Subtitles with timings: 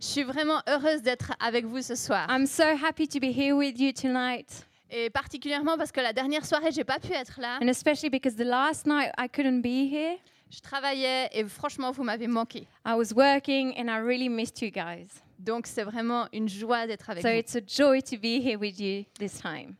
[0.00, 2.26] Je suis vraiment heureuse d'être avec vous ce soir.
[2.30, 6.46] I'm so happy to be here with you tonight, Et particulièrement parce que la dernière
[6.46, 7.58] soirée, j'ai pas pu être là.
[7.60, 10.18] and especially because the last night I couldn't be here.
[10.50, 12.66] Je travaillais et franchement, vous m'avez manqué.
[12.86, 15.08] I was working and I really missed you guys.
[15.40, 17.34] Donc c'est vraiment une joie d'être avec So vous.
[17.36, 19.74] it's a joy to be here with you this time.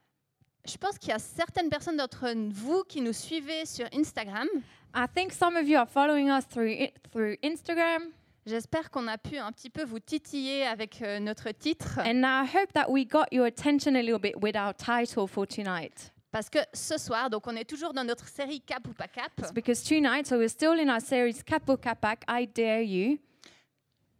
[0.67, 4.49] Je pense qu'il y a certaines personnes d'entre vous qui nous suivez sur Instagram.
[4.95, 8.11] I think some of you are following us through through Instagram,
[8.49, 11.99] J'espère qu'on a pu un petit peu vous titiller avec euh, notre titre.
[12.01, 15.47] and I hope that we got your attention a little bit with our title for
[15.47, 16.13] tonight.
[16.31, 19.33] Parce que ce soir, donc on est toujours dans notre série Cap ou pas Cap.
[19.39, 23.19] It's because tonight, so we're still in our series Capo Capac, I Dare You,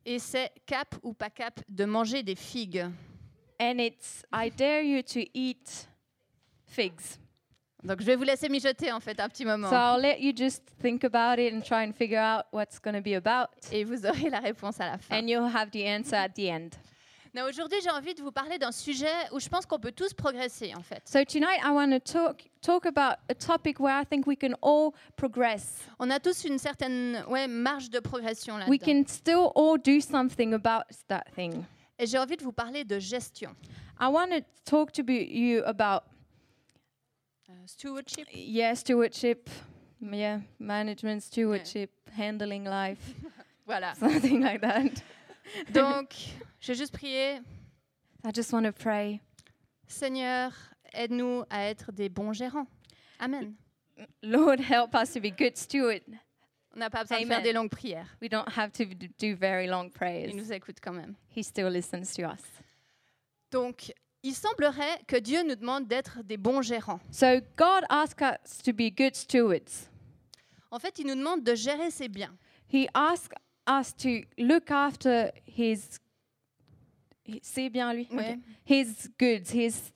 [0.07, 2.85] Et c'est Cap ou pas Cap de manger des figues.
[3.61, 5.89] and it's I Dare You to Eat
[6.67, 7.19] Figs.
[7.89, 9.71] Donc je vais vous laisser mijoter en fait un petit moment.
[9.71, 12.95] So I'll let you just think about it and try and figure out what's going
[12.95, 15.17] to be about, Et vous aurez la réponse à la fin.
[15.17, 16.71] and you'll have the answer at the end.
[17.33, 20.13] Mais Aujourd'hui, j'ai envie de vous parler d'un sujet où je pense qu'on peut tous
[20.13, 21.01] progresser en fait.
[21.07, 24.53] So tonight, I want to talk talk about a topic where I think we can
[24.61, 25.79] all progress.
[25.99, 28.71] On a tous une certaine ouais, marge de progression là-dedans.
[28.71, 31.65] We can still all do something about that thing.
[31.99, 33.55] Et j'ai envie de vous parler de gestion.
[33.99, 36.03] I want to talk to you about
[37.67, 38.27] stewardship?
[38.33, 39.49] yeah stewardship,
[40.01, 43.15] yeah management, stewardship, handling life,
[43.69, 43.95] Voilà.
[43.99, 45.03] something like that.
[45.73, 46.15] Donc,
[46.61, 47.41] je vais juste prier.
[48.25, 49.21] I just want to pray.
[49.87, 50.53] Seigneur,
[50.95, 52.67] aide-nous à être des bons gérants.
[53.21, 53.55] Amen.
[54.23, 56.01] Lord, help us to be good stewards.
[56.75, 57.29] On n'a pas besoin de Amen.
[57.29, 58.07] faire des longues prières.
[58.23, 58.85] We don't have to
[59.19, 60.29] do very long prayers.
[60.31, 61.15] Il nous écoute quand même.
[61.35, 62.43] He still listens to us.
[63.51, 63.93] Donc,
[64.23, 67.01] il semblerait que Dieu nous demande d'être des bons gérants.
[67.11, 69.89] So God asks us to be good stewards.
[70.71, 72.37] En fait, il nous demande de gérer ses biens.
[72.73, 73.35] He asks
[73.69, 75.99] us to look after his.
[77.27, 78.07] hi- C'est bien lui.
[78.11, 78.37] Ouais.
[78.67, 78.85] Okay.
[78.85, 79.93] His goods, his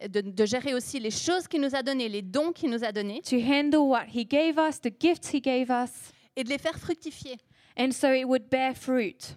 [0.00, 2.82] Et De, de gérer aussi les choses qu'il nous a données, les dons qu'il nous
[2.82, 6.48] a donnés, to handle what he gave us, the gifts he gave us, et de
[6.50, 7.36] les faire fructifier.
[7.78, 9.36] and so it would bear fruit.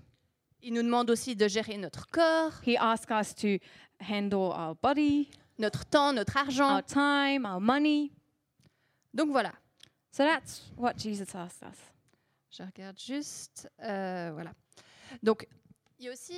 [0.64, 3.58] Il nous demande aussi de gérer notre corps, He asks us to
[4.02, 5.30] handle our body,
[5.60, 6.76] notre temps, notre argent.
[6.76, 8.12] our time, our money.
[9.14, 9.54] Donc voilà.
[10.12, 11.78] So that's what Jesus asks us.
[12.52, 13.70] Je regarde juste.
[13.84, 14.52] euh, voilà.
[15.22, 15.48] Donc,
[16.00, 16.36] il y a aussi,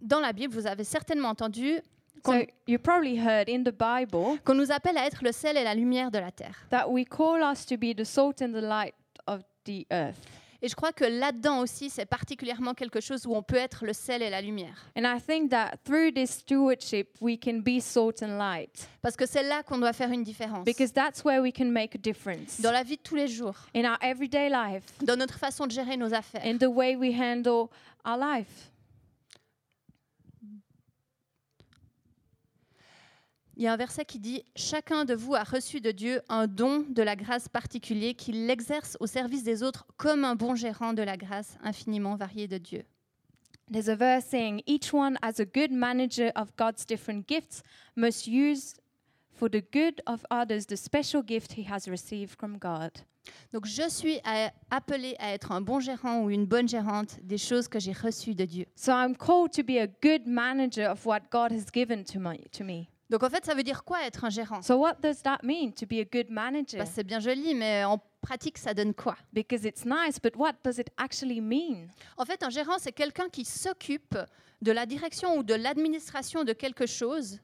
[0.00, 1.76] dans la Bible, vous avez certainement entendu
[2.16, 5.56] So qu'on you probably heard in the Bible qu'on nous appelle à être le sel
[5.56, 6.66] et la lumière de la terre.
[6.70, 8.94] that we call us to be the salt and the light
[9.28, 10.18] of the earth.
[10.60, 13.92] Et je crois que là-dedans aussi, c'est particulièrement quelque chose où on peut être le
[13.92, 14.74] sel et la lumière.
[14.96, 19.24] And I think that through this stewardship, we can be salt and light Parce que
[19.24, 20.64] c'est là qu'on doit faire une différence.
[20.64, 23.54] because that's where we can make a difference Dans la vie de tous les jours,
[23.74, 26.42] in our everyday life, dans notre façon de gérer nos affaires.
[26.44, 27.68] in the way we handle
[28.04, 28.70] our life.
[33.58, 36.46] Il y a un verset qui dit Chacun de vous a reçu de Dieu un
[36.46, 40.92] don de la grâce particulier qu'il l'exerce au service des autres comme un bon gérant
[40.92, 42.84] de la grâce infiniment variée de Dieu.
[43.68, 47.62] There's a verse saying, Each one, as a good manager of God's different gifts,
[47.96, 48.76] must use
[49.32, 52.92] for the good of others the special gift he has received from God.
[53.52, 54.20] Donc je suis
[54.70, 58.36] appelée à être un bon gérant ou une bonne gérante des choses que j'ai reçues
[58.36, 58.66] de Dieu.
[58.76, 62.20] So I'm called to be a good manager of what God has given to
[62.62, 62.88] me.
[63.10, 64.60] Donc en fait, ça veut dire quoi être un gérant?
[64.62, 66.78] So, what does that mean to be a good manager?
[66.78, 69.16] Bah, C'est bien joli, mais en pratique, ça donne quoi?
[69.32, 71.88] Because it's nice, but what does it actually mean?
[72.18, 74.16] En fait, un gérant, c'est quelqu'un qui s'occupe
[74.60, 77.38] de la direction ou de l'administration de quelque chose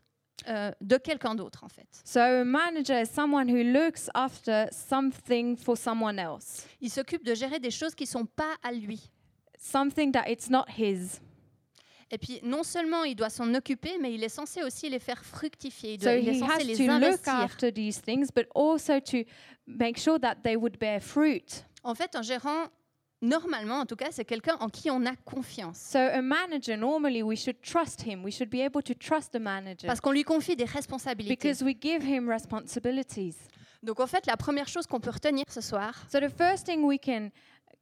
[0.48, 1.86] euh, de quelqu'un d'autre, en fait.
[2.04, 7.34] So, a manager is someone who looks after something for someone else, Il s'occupe de
[7.34, 9.10] gérer des choses qui sont pas à lui.
[9.58, 11.20] something that it's not his.
[12.14, 15.24] Et puis, non seulement il doit s'en occuper, mais il est censé aussi les faire
[15.24, 15.94] fructifier.
[15.94, 17.34] Il, So, doit- il est he censé has les to look investir.
[17.34, 19.18] after these things, but also to
[19.66, 21.64] make sure that they would bear fruit.
[21.82, 22.68] En fait, un gérant,
[23.20, 25.78] normalement, en tout cas, c'est quelqu'un en qui on a confiance.
[25.78, 28.22] So, a manager, normally we should trust him.
[28.24, 31.34] We should be able to trust the manager Parce qu'on lui confie des responsabilités.
[31.36, 33.34] because we give him responsibilities.
[33.84, 36.82] Donc, en fait, la première chose qu'on peut retenir ce soir, So, the first thing
[36.82, 37.30] we can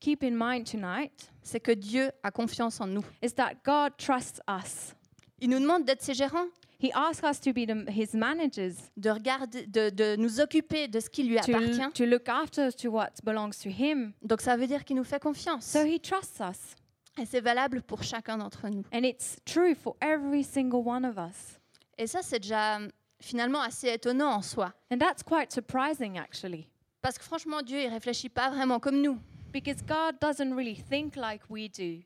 [0.00, 3.04] keep in mind tonight c'est que Dieu a confiance en nous.
[3.22, 4.94] is that God trusts us.
[5.40, 6.46] Il nous demande d'être ses gérants,
[6.82, 10.98] He asks us to be the, his managers, de, regarder, de, de nous occuper de
[10.98, 11.92] ce qui lui to, appartient.
[11.94, 14.12] to look after to what belongs to him.
[14.22, 15.64] Donc, ça veut dire qu'il nous fait confiance.
[15.64, 16.74] So he trusts us.
[17.20, 18.82] Et c'est valable pour chacun d'entre nous.
[18.92, 21.60] And it's true for every single one of us.
[21.98, 22.80] Et ça, c'est déjà
[23.22, 24.72] finalement assez étonnant en soi.
[24.92, 26.68] And that's quite surprising, actually,
[27.00, 29.18] Parce que franchement, Dieu, il réfléchit pas vraiment comme nous.
[29.52, 32.02] because God doesn't really think like we do.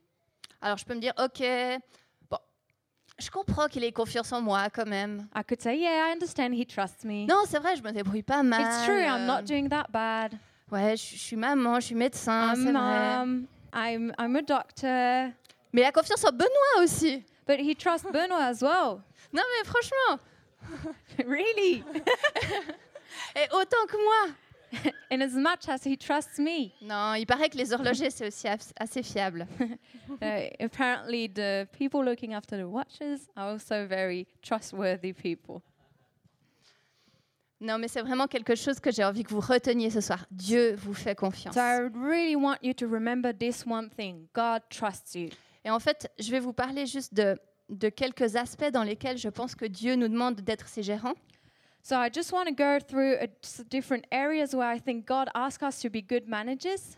[0.61, 1.43] Alors je peux me dire, ok,
[2.31, 2.39] bon,
[3.19, 5.29] je comprends qu'il ait confiance en moi quand même.
[5.35, 7.27] I could say, yeah, I understand he trusts me.
[7.27, 8.63] Non, c'est vrai, je me débrouille pas mal.
[8.63, 10.33] it's true, I'm not doing that bad.
[10.73, 13.19] Ouais, je, je suis maman, je suis médecin, I'm c'est vrai.
[13.19, 13.47] mum.
[13.73, 15.31] I'm I'm a doctor.
[15.73, 17.23] Mais il a confiance en Benoît aussi.
[17.47, 19.01] But he trusts Benoit as well.
[19.33, 20.19] Non, mais franchement,
[21.27, 21.85] really?
[23.37, 24.35] et autant que moi.
[25.11, 26.73] In as much as he trusts me.
[26.83, 29.47] Non, il paraît que les horlogers, c'est aussi as- assez fiable.
[30.21, 35.63] Uh, apparently, the people looking after the watches are also very trustworthy people.
[37.61, 40.27] Non, mais c'est vraiment quelque chose que j'ai envie que vous reteniez ce soir.
[40.31, 41.55] Dieu vous fait confiance.
[41.55, 45.31] So I really want you to remember this one thing God trusts you.
[45.65, 47.39] Et en fait, je vais vous parler juste de,
[47.69, 51.15] de quelques aspects dans lesquels je pense que Dieu nous demande d'être ses gérants.
[51.83, 53.29] So I just want to go through a,
[53.71, 56.97] different areas where I think God asks us to be good managers.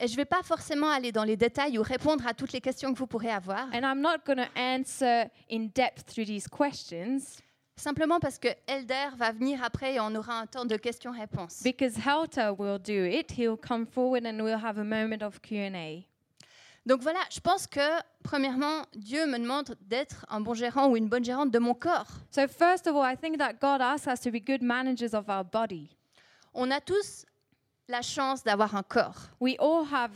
[0.00, 2.60] Et je ne vais pas forcément aller dans les détails ou répondre à toutes les
[2.60, 6.48] questions que vous pourrez avoir, And I'm not going to answer in depth through these
[6.48, 7.40] questions
[7.76, 11.62] simplement parce que Elder va venir après et on aura un temps de questions-réponses.
[11.62, 13.32] because Helter will do it.
[13.36, 16.06] He'll come forward and we'll have a moment of Q&A.
[16.86, 17.80] Donc voilà, je pense que,
[18.22, 22.08] premièrement, Dieu me demande d'être un bon gérant ou une bonne gérante de mon corps.
[22.30, 25.28] So first of all, I think that God asks us to be good managers of
[25.30, 25.88] our body.
[26.52, 27.24] On a tous
[27.88, 29.30] la chance d'avoir un corps.
[29.40, 30.10] We all have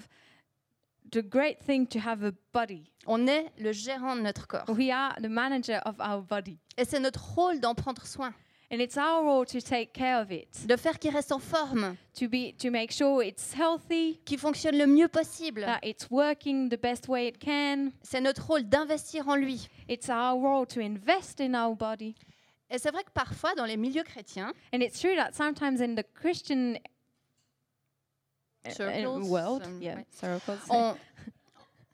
[1.11, 2.91] the great thing to have a body.
[3.07, 4.69] On est le gérant de notre corps.
[4.69, 6.59] We are the manager of our body.
[6.77, 8.35] Et c'est notre rôle d'en prendre soin,
[8.71, 11.97] And it's our role to take care of it, de faire qu'il reste en forme,
[12.13, 15.63] to be to make sure it's healthy, qu'il fonctionne le mieux possible.
[15.63, 17.93] that it's working the best way it can.
[18.03, 19.69] C'est notre rôle d'investir en lui.
[19.89, 22.15] It's our role to invest in our body.
[22.69, 25.95] Et c'est vrai que parfois, dans les milieux chrétiens, And it's true that sometimes in
[25.95, 26.75] the Christian
[28.67, 30.95] uh, uh, Circles, world, um, yeah, circles, on,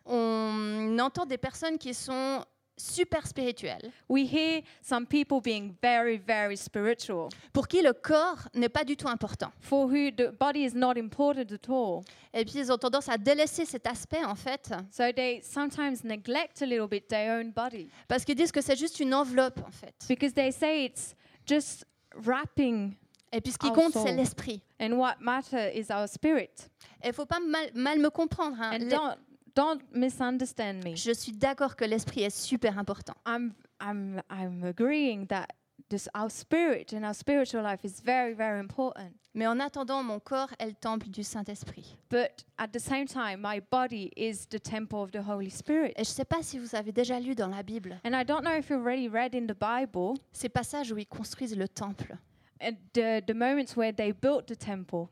[0.06, 2.44] on entend des personnes qui sont
[2.76, 8.68] super spirituelles, we hear some people being very, very spiritual, pour qui le corps n'est
[8.68, 9.52] pas du tout important.
[9.60, 12.02] for who the body is not important at all.
[12.32, 16.62] Et puis, ils ont tendance à délaisser cet aspect, en fait, So they sometimes neglect
[16.62, 19.70] a little bit their own body parce qu'ils disent que c'est juste une enveloppe, en
[19.70, 19.94] fait.
[20.08, 21.14] because they say it's
[21.46, 21.84] just
[22.16, 22.94] wrapping,
[23.32, 24.62] Et puis, ce qui compte, c'est l'esprit.
[24.80, 26.68] and what matter is our spirit.
[27.02, 28.56] Et il faut pas mal, mal me comprendre.
[28.60, 28.72] hein.
[28.80, 29.16] And don't
[29.54, 30.96] don't misunderstand me.
[30.96, 33.14] Je suis d'accord que l'esprit est super important.
[33.26, 35.48] I'm I'm I'm agreeing that
[35.90, 39.12] this our spirit and our spiritual life is very very important.
[39.36, 41.98] Mais en attendant, mon corps est le temple du Saint-Esprit.
[42.08, 45.92] But at the same time, my body is the temple of the Holy Spirit.
[45.96, 48.24] Et je ne sais pas si vous avez déjà lu dans la Bible And I
[48.24, 51.66] don't know if you've already read in the Bible ces passages où ils construisent le
[51.68, 52.16] temple.
[52.60, 55.10] uh, the the moments where they built the temple.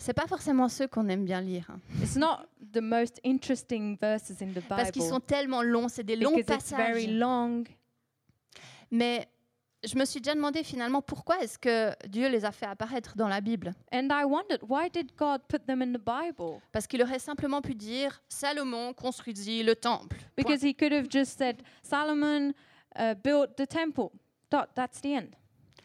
[0.00, 1.78] C'est pas forcément ceux qu'on aime bien lire, hein.
[2.02, 6.02] It's not the most interesting verses in the parce qu'ils Bible sont tellement longs, c'est
[6.04, 7.08] des longs it's very passages.
[7.10, 7.64] long.
[8.90, 9.28] Mais
[9.84, 13.28] je me suis déjà demandé finalement pourquoi est-ce que Dieu les a fait apparaître dans
[13.28, 13.74] la Bible?
[13.92, 16.60] And I wondered why did God put them in the Bible?
[16.72, 20.16] Parce qu'il aurait simplement pu dire Salomon construisit le temple.
[20.16, 20.28] Point.
[20.36, 22.52] Because he could have just said Solomon
[22.98, 24.10] uh, built the temple.
[24.50, 25.36] Dot, that's the end.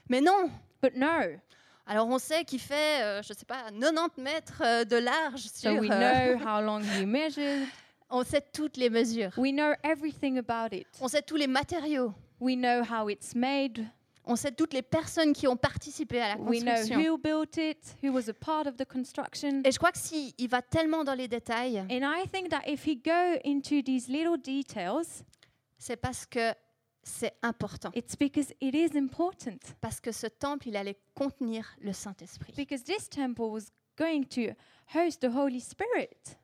[0.09, 0.49] Mais non
[0.81, 1.39] But no.
[1.87, 5.69] Alors on sait qu'il fait, euh, je sais pas, 90 mètres euh, de large So
[5.69, 5.79] sur...
[5.79, 7.67] we euh, know how long he measured.
[8.09, 9.31] on sait toutes les mesures.
[9.37, 10.87] We know everything about it.
[11.01, 12.13] On sait tous les matériaux.
[12.39, 13.85] We know how it's made.
[14.27, 16.99] On sait toutes les personnes qui ont participé à la We know construction.
[16.99, 19.61] who built it, who was a part of the construction.
[19.63, 22.63] Et je crois que s'il il va tellement dans les détails, And I think that
[22.65, 25.23] if he go into these little details,
[25.77, 26.51] c'est parce que
[27.05, 27.91] c'est important.
[27.93, 29.59] it's because it is important.
[29.79, 32.53] Parce que ce temple, il allait contenir le Saint-Esprit.
[32.57, 34.53] Because this temple was going to
[34.93, 36.37] host the Holy Spirit.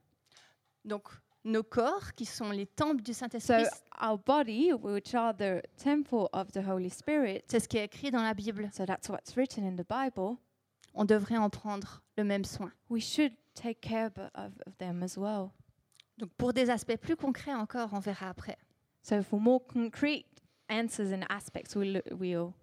[0.86, 1.10] Donc,
[1.44, 3.66] nos corps, qui sont les temples du So Saint-Esprit,
[4.00, 8.12] our body, which are the temple of the Holy Spirit, c'est ce qui est écrit
[8.12, 8.70] dans la Bible.
[8.72, 10.38] so that's what's written in the Bible,
[10.94, 12.72] On devrait en prendre le même soin.
[12.90, 15.50] we should take care of them as well.
[16.20, 18.58] Donc, pour des aspects plus concrets encore, on verra après.
[19.02, 20.26] So for more concrete
[20.72, 22.54] answers and aspects, we'll, we'll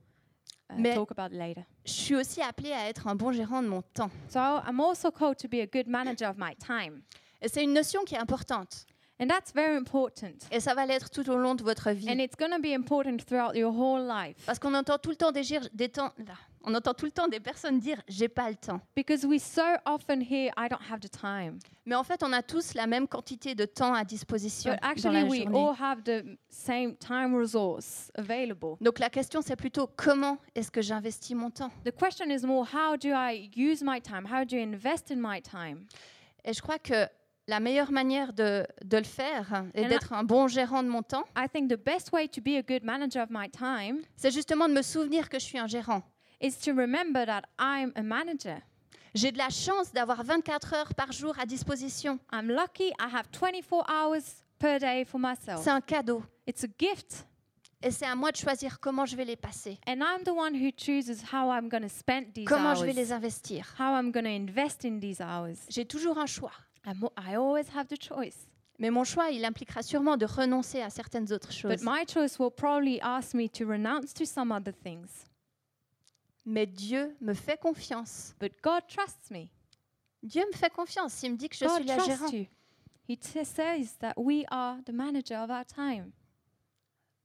[0.71, 1.65] uh, Mais- talk about later.
[1.85, 4.11] Je suis aussi appelée à être un bon gérant de mon temps.
[4.29, 7.03] So I'm also called to be a good manager of my time.
[7.41, 8.87] Et c'est une notion qui est importante.
[9.21, 10.47] And that's very important.
[10.53, 12.09] Et ça va l'être tout au long de votre vie.
[12.09, 14.37] And it's going to be important throughout your whole life.
[14.47, 15.43] Parce qu'on entend tout le temps des,
[15.75, 16.35] des temps, là,
[16.69, 18.81] on entend tout le temps des personnes dire j'ai pas le temps.
[18.95, 21.59] Because we so often hear, I don't have the time.
[21.87, 24.89] Mais en fait, on a tous la même quantité de temps à disposition But dans
[24.89, 25.59] actually, la we journée.
[25.59, 28.77] all have the same time resource available.
[28.81, 31.71] Donc la question c'est plutôt comment est-ce que j'investis mon temps?
[31.85, 34.27] The question is more, how do I use my time?
[34.27, 35.87] How do I invest in my time?
[36.45, 37.07] Et je crois que
[37.47, 41.25] la meilleure manière de, de le faire et d'être un bon gérant de mon temps,
[41.35, 44.69] I think the best way to be a good manager of my time c'est justement
[44.69, 46.03] de me souvenir que je suis un gérant.
[46.41, 48.63] Is to remember that I'm a manager.
[49.15, 52.19] J'ai de la chance d'avoir 24 heures par jour à disposition.
[52.33, 55.63] I'm lucky I have 24 hours per day for myself.
[55.63, 56.23] C'est un cadeau.
[56.47, 57.25] It's a gift.
[57.81, 60.53] Et c'est à moi de choisir comment je vais les passer, And I'm the one
[60.55, 63.73] who chooses how I'm going to spend these comment je hours, vais les investir.
[63.79, 65.59] how I'm going to invest in these hours.
[65.69, 66.51] J'ai toujours un choix.
[66.85, 68.49] I'm, I always have the choice.
[68.81, 71.71] Mais mon choix, il impliquera sûrement de renoncer à certaines autres choses.
[71.71, 75.25] But my choice will probably ask me to renounce to some other things.
[76.51, 78.35] Mais Dieu me fait confiance.
[78.41, 79.49] But God trusts me.
[80.23, 81.23] Dieu me fait confiance.
[81.23, 82.33] Il me dit que je God suis la gérante.
[82.33, 82.47] you.
[83.07, 86.11] He says that we are the manager of our time.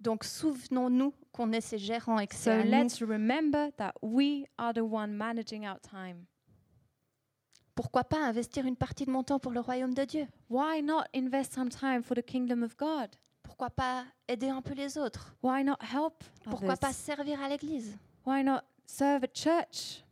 [0.01, 2.69] Donc souvenons-nous qu'on est ses gérants et que So à nous.
[2.69, 6.25] let's remember that we are the one managing our time.
[7.75, 10.27] Pourquoi pas investir une partie de mon temps pour le royaume de Dieu?
[10.49, 13.09] Why not invest some time for the kingdom of God?
[13.41, 15.33] Pourquoi pas aider un peu les autres?
[15.41, 17.97] Why not help Pourquoi pas servir à l'église?
[18.25, 20.03] Why not serve at church?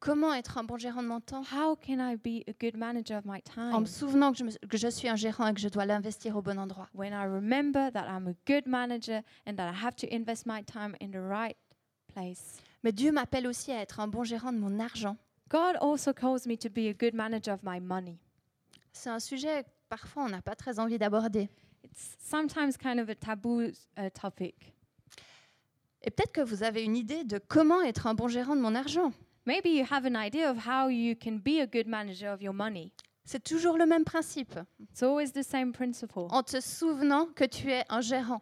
[0.00, 1.42] Comment être un bon gérant de mon temps?
[1.52, 3.80] How can I be a good manager of my En time?
[3.80, 6.36] me souvenant que je, me- que je suis un gérant et que je dois l'investir
[6.36, 6.88] au bon endroit.
[6.94, 10.62] When I remember that I'm a good manager and that I have to invest my
[10.62, 11.56] time in the right
[12.14, 12.58] place.
[12.84, 15.16] Mais Dieu m'appelle aussi à être un bon gérant de mon argent.
[15.50, 18.18] God also calls me to be a good manager of my money.
[18.92, 21.48] C'est un sujet que parfois on n'a pas très envie d'aborder.
[21.82, 23.62] It's sometimes kind of a taboo
[23.96, 24.74] uh, topic.
[26.08, 28.74] Et peut-être que vous avez une idée de comment être un bon gérant de mon
[28.74, 29.12] argent.
[29.44, 32.54] Maybe you have an idea of how you can be a good manager of your
[32.54, 32.92] money.
[33.26, 34.54] C'est toujours le même principe.
[34.80, 36.28] It's always the same principle.
[36.30, 38.40] En te souvenant que tu es un gérant,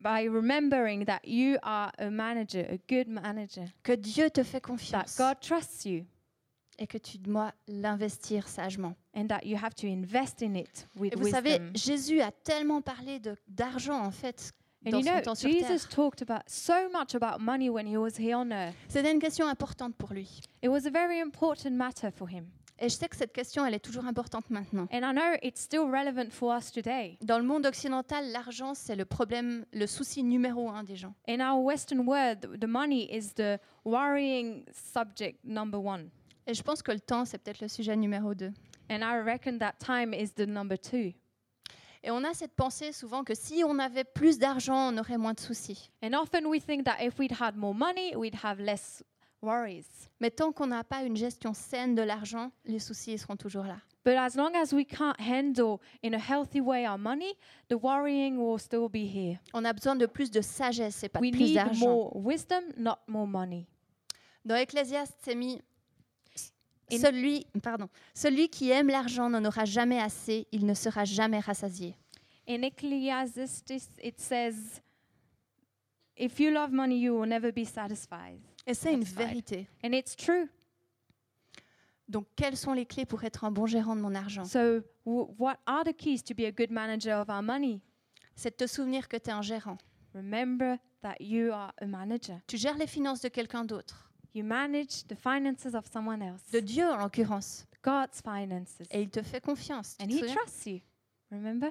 [0.00, 4.68] By remembering that you are a manager, a good manager, que Dieu te fait that
[4.68, 6.04] confiance God trusts you,
[6.78, 8.96] et que tu dois l'investir sagement.
[9.14, 11.72] and that you have to invest in it with Et vous savez, wisdom.
[11.74, 13.18] Jésus a tellement parlé
[13.48, 14.52] d'argent en fait
[14.90, 15.88] dans you son know, temps sur Jesus terre.
[15.88, 18.74] talked about so much about money when he was here on earth.
[18.88, 20.40] C'était une question importante pour lui.
[20.62, 22.46] It was a very important matter for him.
[22.78, 24.88] Et je sais que cette question, elle est toujours importante maintenant.
[24.92, 27.16] And I know it's still relevant for us today.
[27.22, 31.14] Dans le monde occidental, l'argent, c'est le problème, le souci numéro un des gens.
[31.28, 36.10] In our Western world, th- the money is the worrying subject number one.
[36.48, 38.52] Et je pense que le temps, c'est peut-être le sujet numéro deux.
[38.90, 41.12] And I reckon that time is the number two.
[42.04, 45.34] Et on a cette pensée souvent que si on avait plus d'argent, on aurait moins
[45.34, 45.90] de soucis.
[46.02, 49.04] And often we think that if we'd had more money, we'd have less
[49.40, 49.86] worries.
[50.20, 53.76] Mais tant qu'on n'a pas une gestion saine de l'argent, les soucis seront toujours là.
[54.04, 57.36] But as long as we can't handle in a healthy way our money,
[57.68, 59.38] the worrying will still be here.
[59.54, 61.86] On a besoin de plus de sagesse et pas We de plus need d'argent.
[61.86, 63.68] more wisdom, not more money.
[64.44, 65.60] Dans Ecclésiaste, c'est mis
[66.92, 71.40] In- celui, pardon, celui qui aime l'argent n'en aura jamais assez, il ne sera jamais
[71.40, 71.96] rassasié.
[72.48, 73.70] In Ecclesiastes,
[74.02, 74.80] it says,
[76.16, 78.40] If you love money, you will never be satisfied.
[78.66, 79.66] Et c'est une vérité.
[79.84, 80.48] And it's true.
[82.08, 84.44] Donc, quelles sont les clés pour être un bon gérant de mon argent?
[84.44, 87.80] So, what are the keys to be a good manager of our money?
[88.34, 89.78] C'est de te souvenir que tu es un gérant.
[90.14, 92.38] Remember that you are a manager.
[92.46, 96.60] Tu gères les finances de quelqu'un d'autre, You manage the finances of someone else, de
[96.60, 97.66] Dieu en l'occurrence.
[97.82, 98.78] God's finances.
[98.90, 99.96] Et il te fait confiance.
[100.00, 100.80] And te He trusts you.
[101.30, 101.70] Remember?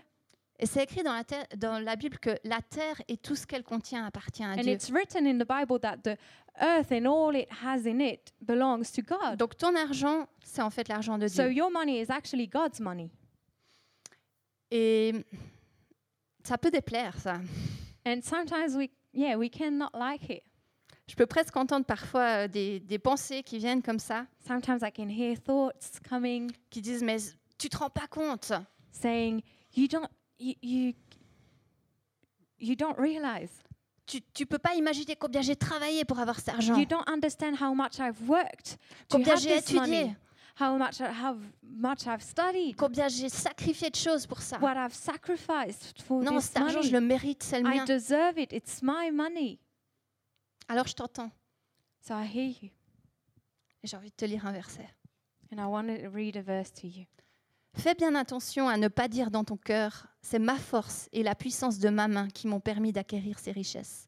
[0.59, 3.47] Et c'est écrit dans la, terre- dans la Bible que la terre et tout ce
[3.47, 4.73] qu'elle contient appartient à And Dieu.
[4.73, 6.17] it's written in the Bible that the
[6.61, 9.37] earth and all it has in it belongs to God.
[9.39, 11.53] Donc ton argent, c'est en fait l'argent de So Dieu.
[11.53, 13.09] your money is actually God's money.
[14.69, 15.13] Et
[16.43, 17.39] ça peut déplaire, ça.
[18.05, 20.43] And sometimes we, yeah, we cannot like it.
[21.11, 24.91] Je peux presque entendre parfois euh, des, des pensées qui viennent comme ça, Sometimes I
[24.95, 27.17] can hear thoughts coming qui disent mais
[27.57, 28.53] tu te rends pas compte.
[28.93, 29.41] saying,
[29.75, 30.07] "You don't,
[30.39, 30.93] you, you,
[32.59, 33.49] you don't realize.
[34.05, 36.77] Tu, tu peux pas imaginer combien j'ai travaillé pour avoir cet argent.
[36.77, 38.77] You don't understand how much I've worked
[39.09, 39.97] to Combien have j'ai this money.
[40.03, 40.15] étudié.
[40.61, 42.75] How much, I have, much I've studied.
[42.77, 44.59] Combien j'ai sacrifié de choses pour ça.
[44.61, 46.87] What I've sacrificed for Non, this cet argent, money.
[46.87, 47.85] je le mérite, c'est le I mien.
[47.85, 48.53] deserve it.
[48.53, 49.59] It's my money.
[50.71, 51.29] Alors je t'entends.
[51.99, 52.69] So I hear you,
[53.83, 54.87] Et j'ai envie de te lire un verset.
[55.51, 57.03] and I want to read a verse to you.
[57.73, 61.35] Fais bien attention à ne pas dire dans ton cœur, c'est ma force et la
[61.35, 64.07] puissance de ma main qui m'ont permis d'acquérir ces richesses.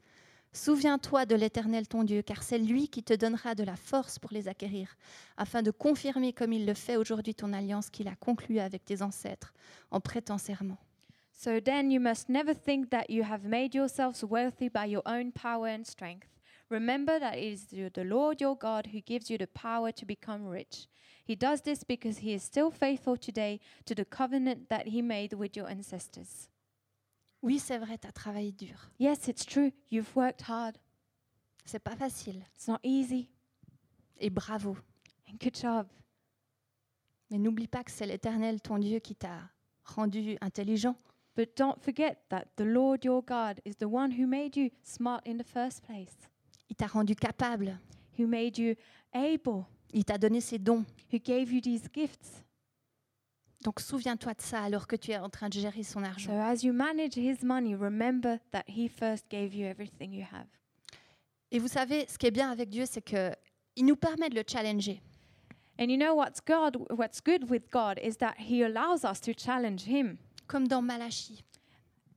[0.53, 4.31] Souviens-toi de l'Éternel ton Dieu, car c'est lui qui te donnera de la force pour
[4.31, 4.95] les acquérir,
[5.35, 9.01] afin de confirmer comme il le fait aujourd'hui ton alliance qu'il a conclue avec tes
[9.01, 9.53] ancêtres
[9.91, 10.77] en prêtant serment.
[11.33, 15.33] So then you must never think that you have made yourselves wealthy by your own
[15.33, 16.29] power and strength.
[16.69, 20.47] Remember that it is the Lord your God who gives you the power to become
[20.47, 20.87] rich.
[21.25, 25.33] He does this because he is still faithful today to the covenant that he made
[25.33, 26.49] with your ancestors.
[27.41, 28.75] Oui, c'est vrai, tu as travaillé dur.
[28.97, 29.71] Yes, it's true.
[29.89, 30.77] You've worked hard.
[31.65, 32.43] C'est pas facile.
[32.55, 33.29] It's not easy.
[34.19, 34.77] Et bravo.
[35.29, 35.87] And good job.
[37.29, 39.49] Mais n'oublie pas que c'est l'Éternel, ton Dieu, qui t'a
[39.83, 40.95] rendu intelligent.
[41.35, 45.25] But don't forget that the Lord your God is the one who made you smart
[45.25, 46.15] in the first place,
[46.73, 47.77] Il t'a rendu capable.
[48.17, 48.73] who made you
[49.13, 49.63] able,
[49.93, 50.83] Il t'a donné ses dons.
[51.11, 52.43] who gave you these gifts.
[53.63, 56.39] Donc souviens-toi de ça alors que tu es en train de gérer son So argent.
[56.41, 60.47] as you manage his money, remember that he first gave you everything you have.
[61.51, 63.31] Et vous savez, ce qui est bien avec Dieu, c'est que
[63.75, 64.99] il nous permet de le challenger.
[65.79, 69.31] And you know what's God what's good with God is that he allows us to
[69.37, 70.17] challenge him.
[70.47, 71.43] Comme dans Malachie,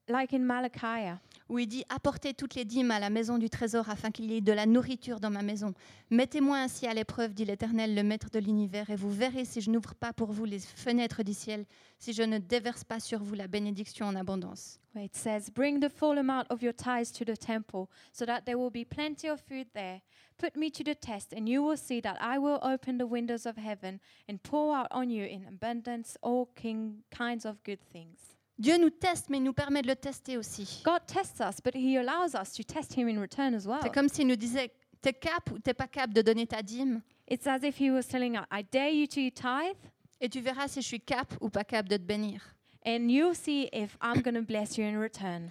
[0.09, 1.13] Like in Malachi,
[1.49, 4.37] où il dit Apportez toutes les dîmes à la maison du trésor afin qu'il y
[4.37, 5.75] ait de la nourriture dans ma maison.
[6.11, 9.71] Mettez-moi ainsi à l'épreuve, dit l'Éternel, le Maître de l'univers, et vous verrez si je
[9.71, 11.65] n'ouvre pas pour vous les fenêtres du ciel,
[11.99, 14.79] si je ne déverse pas sur vous la bénédiction en abondance.
[14.97, 18.57] it says, Bring the full amount of your tithes to the temple, so that there
[18.57, 20.01] will be plenty of food there.
[20.39, 23.47] Put me to the test, and you will see that I will open the windows
[23.47, 28.36] of heaven and pour out on you in abundance all kinds of good things.
[28.59, 30.81] Dieu nous teste, mais il nous permet de le tester aussi.
[30.85, 33.81] God tests us, but he allows us to test him in return as well.
[33.83, 34.73] C'est comme s'il nous disait
[35.03, 37.03] T'es cap ou t'es pas cap de donner ta dîme?
[37.29, 39.77] It's as if he was telling us, I dare you to tithe,
[40.21, 42.55] Et tu verras si je suis cap ou pas cap de te bénir.
[42.87, 45.49] and you'll see if I'm going to bless you in return.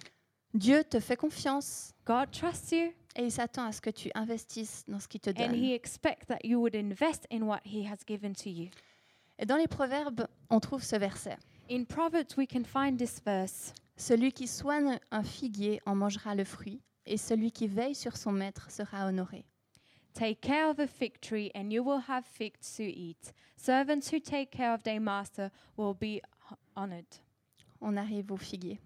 [0.54, 4.84] Dieu te fait confiance God trusts you, et il s'attend à ce que tu investisses
[4.88, 5.54] dans ce qu'il te and donne.
[5.54, 8.68] he expects that you would invest in what he has given to you.
[9.38, 11.36] Et dans les proverbes, on trouve ce verset.
[11.68, 13.72] In Proverbs, we can find this verse.
[13.96, 18.30] Celui qui soigne un figuier en mangera le fruit, et celui qui veille sur son
[18.30, 19.44] maître sera honoré.
[20.14, 23.32] Take care of a fig tree, and you will have figs to eat.
[23.56, 26.20] Servants who take care of their master will be
[26.76, 27.20] honored.
[27.80, 28.78] On arrive au figuier.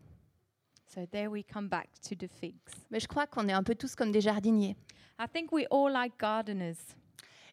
[0.86, 2.72] So there we come back to the figs.
[2.90, 4.74] Mais je crois qu'on est un peu tous comme des jardiniers.
[5.18, 6.96] I think we all like gardeners.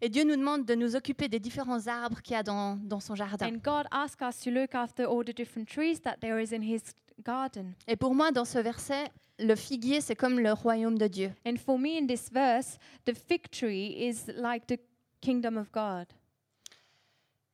[0.02, 3.00] Et Dieu nous demande de nous occuper des différents arbres qu'il y a dans, dans
[3.00, 3.48] son jardin.
[3.48, 6.62] And God asks us to look after all the different trees that there is in
[6.62, 6.82] his
[7.24, 7.74] garden.
[7.88, 11.32] Et pour moi, dans ce verset, le figuier, c'est comme le royaume de Dieu.
[11.46, 14.80] And for me, in this verse, the fig tree is like the
[15.22, 16.08] kingdom of God.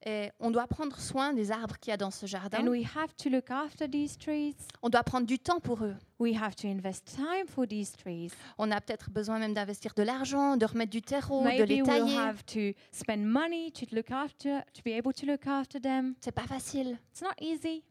[0.06, 2.60] Et on doit prendre soin des arbres qu'il y a dans ce jardin.
[2.60, 4.56] And we have to look after these trees.
[4.82, 5.95] On doit prendre du temps pour eux.
[6.24, 8.32] We have to invest time for these trees.
[8.58, 11.82] On a peut-être besoin même d'investir de l'argent, de remettre du terreau, de Maybe les
[11.82, 12.16] we'll tailler.
[12.16, 16.16] have to spend money to look after, to be able to look after them.
[16.22, 16.98] C'est pas facile.
[17.12, 17.84] It's not easy.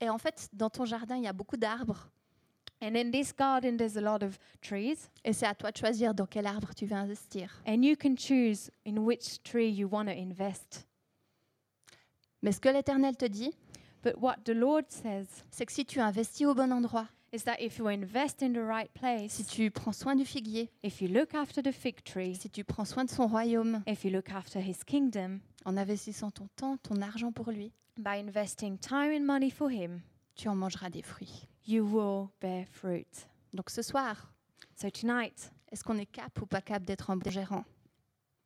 [0.00, 2.10] Et en fait, dans ton jardin, il y a beaucoup d'arbres.
[2.80, 6.14] And in this garden, there's a lot of trees, Et c'est à toi de choisir
[6.14, 7.62] dans quel arbre tu veux investir.
[7.66, 10.86] and you can choose in which tree you want to invest.
[12.42, 13.50] Mais ce que l'Éternel te dit,
[14.10, 17.60] But what the Lord says c'est que si tu investis au bon endroit, is that
[17.60, 21.08] if you invest in the right si place, tu prends soin du figuier, if you
[21.08, 24.30] look after the fig tree, si tu prends soin de son royaume, if you look
[24.30, 29.26] after his kingdom, en investissant ton temps, ton argent pour lui, by investing time and
[29.26, 30.00] money for him,
[30.36, 31.46] tu en mangeras des fruits.
[31.66, 33.26] you will bear fruit.
[33.52, 34.32] Donc ce soir,
[34.74, 37.64] So tonight, est-ce qu'on est cap ou pas cap d'être un bon gérant?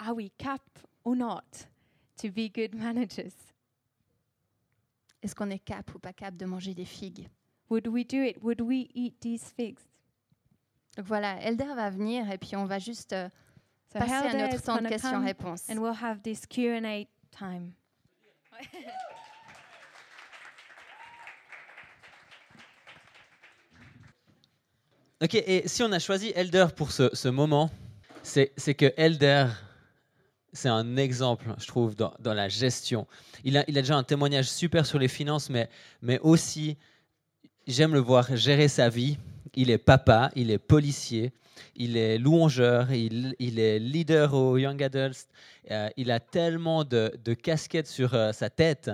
[0.00, 0.62] are we cap
[1.04, 1.68] or not
[2.16, 3.51] to be good managers?
[5.22, 7.28] Est-ce qu'on est cap ou pas cap de manger des figues?
[7.70, 8.36] Would we do it?
[8.42, 9.78] Would we eat these figs?
[10.96, 13.28] Donc voilà, Elder va venir et puis on va juste euh,
[13.92, 15.70] So passer à Helder notre is temps de questions-réponses.
[15.70, 17.72] and we'll have this Q&A time.
[25.22, 27.70] Ok, et si on a choisi Elder pour ce, ce moment,
[28.24, 29.46] c'est que Elder,
[30.52, 33.06] c'est un exemple, je trouve, dans, la gestion.
[33.44, 35.68] Il a, déjà un témoignage super sur les finances, mais,
[36.02, 36.76] mais aussi,
[37.66, 39.18] j'aime le voir gérer sa vie.
[39.54, 41.32] Il est papa, il est policier,
[41.76, 45.26] il est louangeur, il, est leader au Young Adults.
[45.70, 48.90] euh, il a tellement de, de casquettes sur euh, sa tête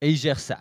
[0.00, 0.58] et il gère ça.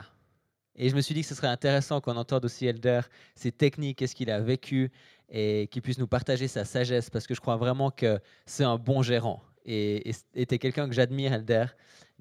[0.76, 3.02] Et je me suis dit que ce serait intéressant qu'on entende aussi Elder,
[3.36, 4.92] ses techniques, qu'est-ce qu'il a vécu,
[5.30, 8.78] et qu'il puisse nous partager sa sagesse, parce que je crois vraiment que c'est un
[8.78, 9.44] bon gérant.
[9.66, 11.66] Et tu es quelqu'un que j'admire, Elder.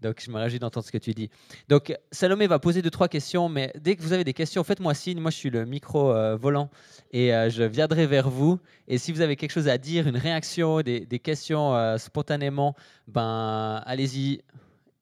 [0.02, 1.30] Donc, je me réjouis d'entendre ce que tu dis.
[1.68, 4.94] Donc, Salomé va poser deux, trois questions, mais dès que vous avez des questions, faites-moi
[4.94, 5.20] signe.
[5.20, 6.70] Moi, je suis le micro euh, volant
[7.12, 8.58] et euh, je viendrai vers vous.
[8.88, 12.74] Et si vous avez quelque chose à dire, une réaction, des, questions euh, spontanément,
[13.06, 14.42] ben, allez-y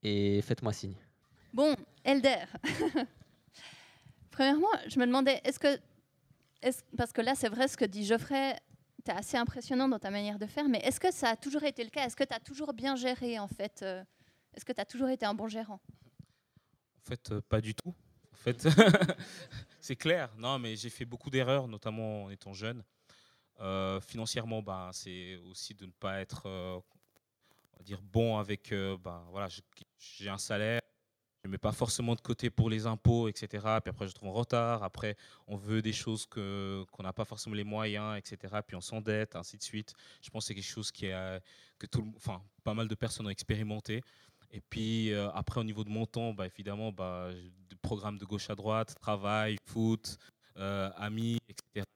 [0.03, 0.95] et faites-moi signe.
[1.55, 1.75] Bon,
[2.05, 2.45] Elder.
[4.31, 5.79] Premièrement, je me demandais, est-ce que,
[6.97, 8.55] parce que là, c'est vrai ce que dit Geoffrey,
[9.09, 11.85] es assez impressionnant dans ta manière de faire, mais est-ce que ça a toujours été
[11.85, 12.07] le cas?
[12.07, 14.03] Est-ce que tu as toujours bien géré en fait euh,
[14.55, 15.81] Est-ce que tu as toujours été un bon gérant?
[16.99, 17.95] En fait, euh, pas du tout.
[18.33, 18.67] En fait,
[19.81, 20.33] c'est clair.
[20.37, 22.83] Non, mais j'ai fait beaucoup d'erreurs, notamment en étant jeune.
[23.61, 26.83] Euh, financièrement, bah, c'est aussi de ne pas être,
[27.83, 28.73] dire, bon avec.
[28.73, 29.49] euh, bah, voilà,
[29.99, 30.81] j'ai un salaire,
[31.43, 33.49] je ne mets pas forcément de côté pour les impôts, etc.
[33.83, 34.83] Puis après, je trouve en retard.
[34.83, 38.59] Après, on veut des choses que qu'on n'a pas forcément les moyens, etc.
[38.67, 39.95] Puis on s'endette, ainsi de suite.
[40.23, 41.41] Je pense que c'est quelque chose euh,
[41.79, 44.03] que tout, enfin, pas mal de personnes ont expérimenté.
[44.51, 47.31] Et puis euh, après, au niveau de mon temps, bah, évidemment, bah,
[47.69, 50.19] des programmes de gauche à droite, travail, foot,
[50.59, 51.87] euh, amis, etc.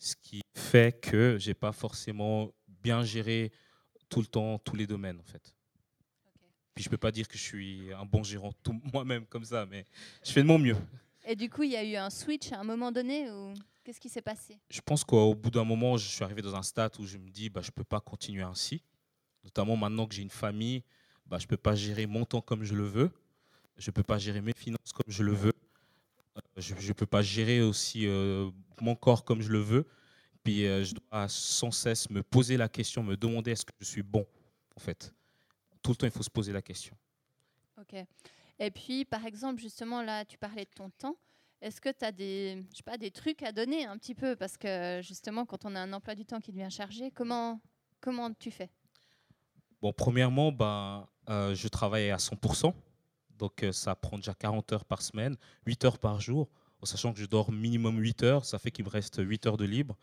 [0.00, 3.52] Ce qui fait que j'ai pas forcément bien géré
[4.08, 5.57] tout le temps tous les domaines, en fait.
[6.78, 9.66] Puis je peux pas dire que je suis un bon gérant tout moi-même comme ça,
[9.66, 9.84] mais
[10.24, 10.76] je fais de mon mieux.
[11.26, 13.98] Et du coup, il y a eu un switch à un moment donné ou qu'est-ce
[13.98, 14.60] qui s'est passé?
[14.70, 17.30] Je pense qu'au bout d'un moment, je suis arrivé dans un stade où je me
[17.30, 18.80] dis, bah, je peux pas continuer ainsi.
[19.42, 20.84] Notamment maintenant que j'ai une famille,
[21.26, 23.10] bah, je peux pas gérer mon temps comme je le veux.
[23.76, 25.54] Je peux pas gérer mes finances comme je le veux.
[26.36, 29.84] Euh, Je ne peux pas gérer aussi euh, mon corps comme je le veux.
[30.44, 33.84] Puis euh, je dois sans cesse me poser la question, me demander est-ce que je
[33.84, 34.24] suis bon,
[34.76, 35.12] en fait.
[35.88, 36.94] Tout le temps, il faut se poser la question.
[37.80, 37.94] Ok.
[38.58, 41.16] Et puis, par exemple, justement, là, tu parlais de ton temps.
[41.62, 44.36] Est-ce que tu as des, je sais pas, des trucs à donner un petit peu?
[44.36, 47.58] Parce que justement, quand on a un emploi du temps qui devient chargé, comment,
[48.02, 48.68] comment tu fais?
[49.80, 52.74] Bon, premièrement, ben, euh, je travaille à 100%.
[53.38, 56.50] Donc, euh, ça prend déjà 40 heures par semaine, 8 heures par jour.
[56.82, 59.56] En sachant que je dors minimum 8 heures, ça fait qu'il me reste 8 heures
[59.56, 59.96] de libre.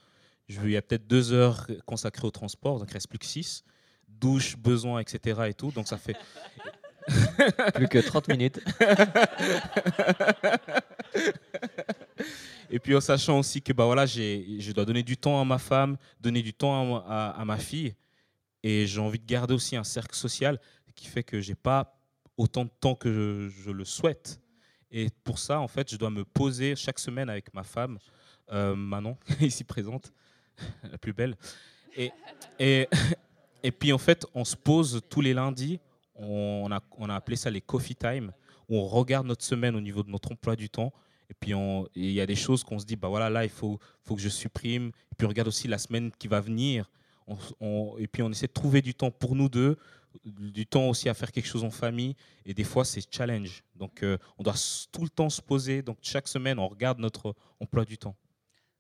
[0.50, 3.19] Je, il y a peut-être 2 heures consacrées au transport, donc il ne reste plus
[3.19, 3.63] que 6.
[4.08, 5.41] Douche, besoin, etc.
[5.48, 5.72] Et tout.
[5.72, 6.15] Donc, ça fait.
[7.76, 8.60] Plus que 30 minutes.
[12.70, 15.46] Et puis en sachant aussi que bah voilà, j'ai, je dois donner du temps à
[15.46, 17.94] ma femme, donner du temps à, moi- à- à ma fille.
[18.63, 20.60] Et j'ai envie de garder aussi un cercle social
[20.96, 21.96] qui fait que j'ai pas
[22.38, 24.39] autant de temps que je, je le souhaite.
[24.91, 28.00] Et pour ça, en fait, je dois me poser chaque semaine avec ma femme,
[28.52, 30.12] euh, Manon, ici présente,
[30.89, 31.36] la plus belle.
[31.96, 32.12] Et,
[32.60, 32.88] et,
[33.65, 35.80] et puis en fait, on se pose tous les lundis.
[36.13, 38.32] On a, on a appelé ça les coffee time,
[38.69, 40.93] où on regarde notre semaine au niveau de notre emploi du temps.
[41.32, 41.54] Et puis
[41.95, 44.21] il y a des choses qu'on se dit, bah voilà, là, il faut, faut que
[44.21, 44.91] je supprime.
[45.12, 46.91] Et puis on regarde aussi la semaine qui va venir.
[47.97, 49.78] Et puis on essaie de trouver du temps pour nous deux,
[50.23, 52.15] du temps aussi à faire quelque chose en famille.
[52.45, 53.63] Et des fois, c'est challenge.
[53.73, 54.54] Donc euh, on doit
[54.91, 55.82] tout le temps se poser.
[55.82, 58.15] Donc chaque semaine, on regarde notre emploi du temps.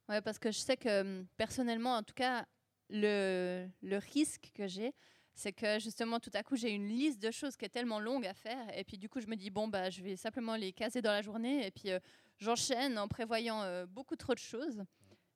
[0.07, 2.45] Ouais, parce que je sais que hum, personnellement, en tout cas,
[2.89, 3.67] le,
[4.11, 4.93] risque que j'ai,
[5.33, 8.25] c'est que justement, tout à coup, j'ai une liste de choses qui est tellement longue
[8.25, 8.65] à faire.
[8.77, 11.11] Et puis, du coup, je me dis, bon, bah, je vais simplement les caser dans
[11.11, 11.65] la journée.
[11.65, 11.99] Et puis, euh,
[12.37, 14.83] j'enchaîne en prévoyant euh, beaucoup trop de choses.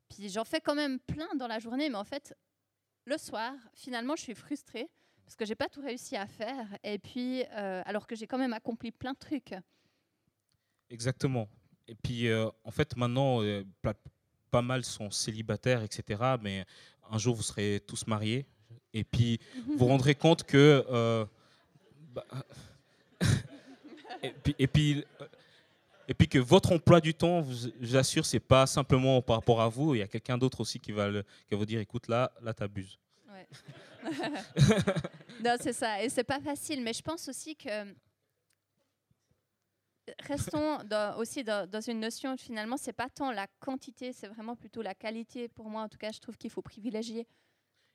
[0.07, 1.89] Puis, j'en fais quand même plein dans la journée.
[1.89, 2.33] Mais en fait,
[3.05, 4.89] le soir, finalement, je suis frustrée
[5.25, 6.65] parce que j'ai pas tout réussi à faire.
[6.83, 9.53] Et puis, euh, alors que j'ai quand même accompli plein de trucs.
[10.89, 11.49] Exactement.
[11.88, 13.41] Et puis, en fait, maintenant,
[13.81, 13.93] pas,
[14.49, 16.35] pas mal sont célibataires, etc.
[16.41, 16.65] Mais
[17.10, 18.45] un jour, vous serez tous mariés.
[18.93, 20.86] Et puis, vous vous rendrez compte que.
[20.89, 21.26] euh,
[22.13, 22.26] bah,
[24.24, 25.06] et, puis, et, puis,
[26.08, 27.45] et puis que votre emploi du temps,
[27.80, 29.95] j'assure, c'est pas simplement par rapport à vous.
[29.95, 32.54] Il y a quelqu'un d'autre aussi qui va, qui va vous dire écoute, là, là
[32.54, 32.98] tu abuses.
[33.30, 33.48] Ouais.
[35.43, 36.04] non, c'est ça.
[36.04, 36.82] Et c'est pas facile.
[36.82, 37.93] Mais je pense aussi que.
[40.19, 44.56] Restons dans- aussi dans, dans une notion, finalement, c'est pas tant la quantité, c'est vraiment
[44.56, 45.48] plutôt la qualité.
[45.48, 47.28] Pour moi, en tout cas, je trouve qu'il faut privilégier.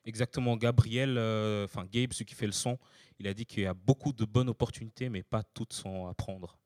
[0.03, 2.77] Exactement, Gabriel, euh, enfin Gabe, celui qui fait le son,
[3.17, 6.13] il a dit qu'il y a beaucoup de bonnes opportunités, mais pas toutes sont à
[6.13, 6.59] prendre.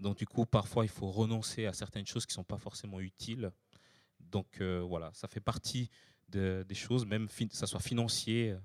[0.00, 3.00] Donc du coup, parfois, il faut renoncer à certaines choses qui ne sont pas forcément
[3.00, 3.50] utiles.
[4.18, 5.90] Donc euh, voilà, ça fait partie
[6.30, 8.58] de- des choses, même que ça soit financier, euh,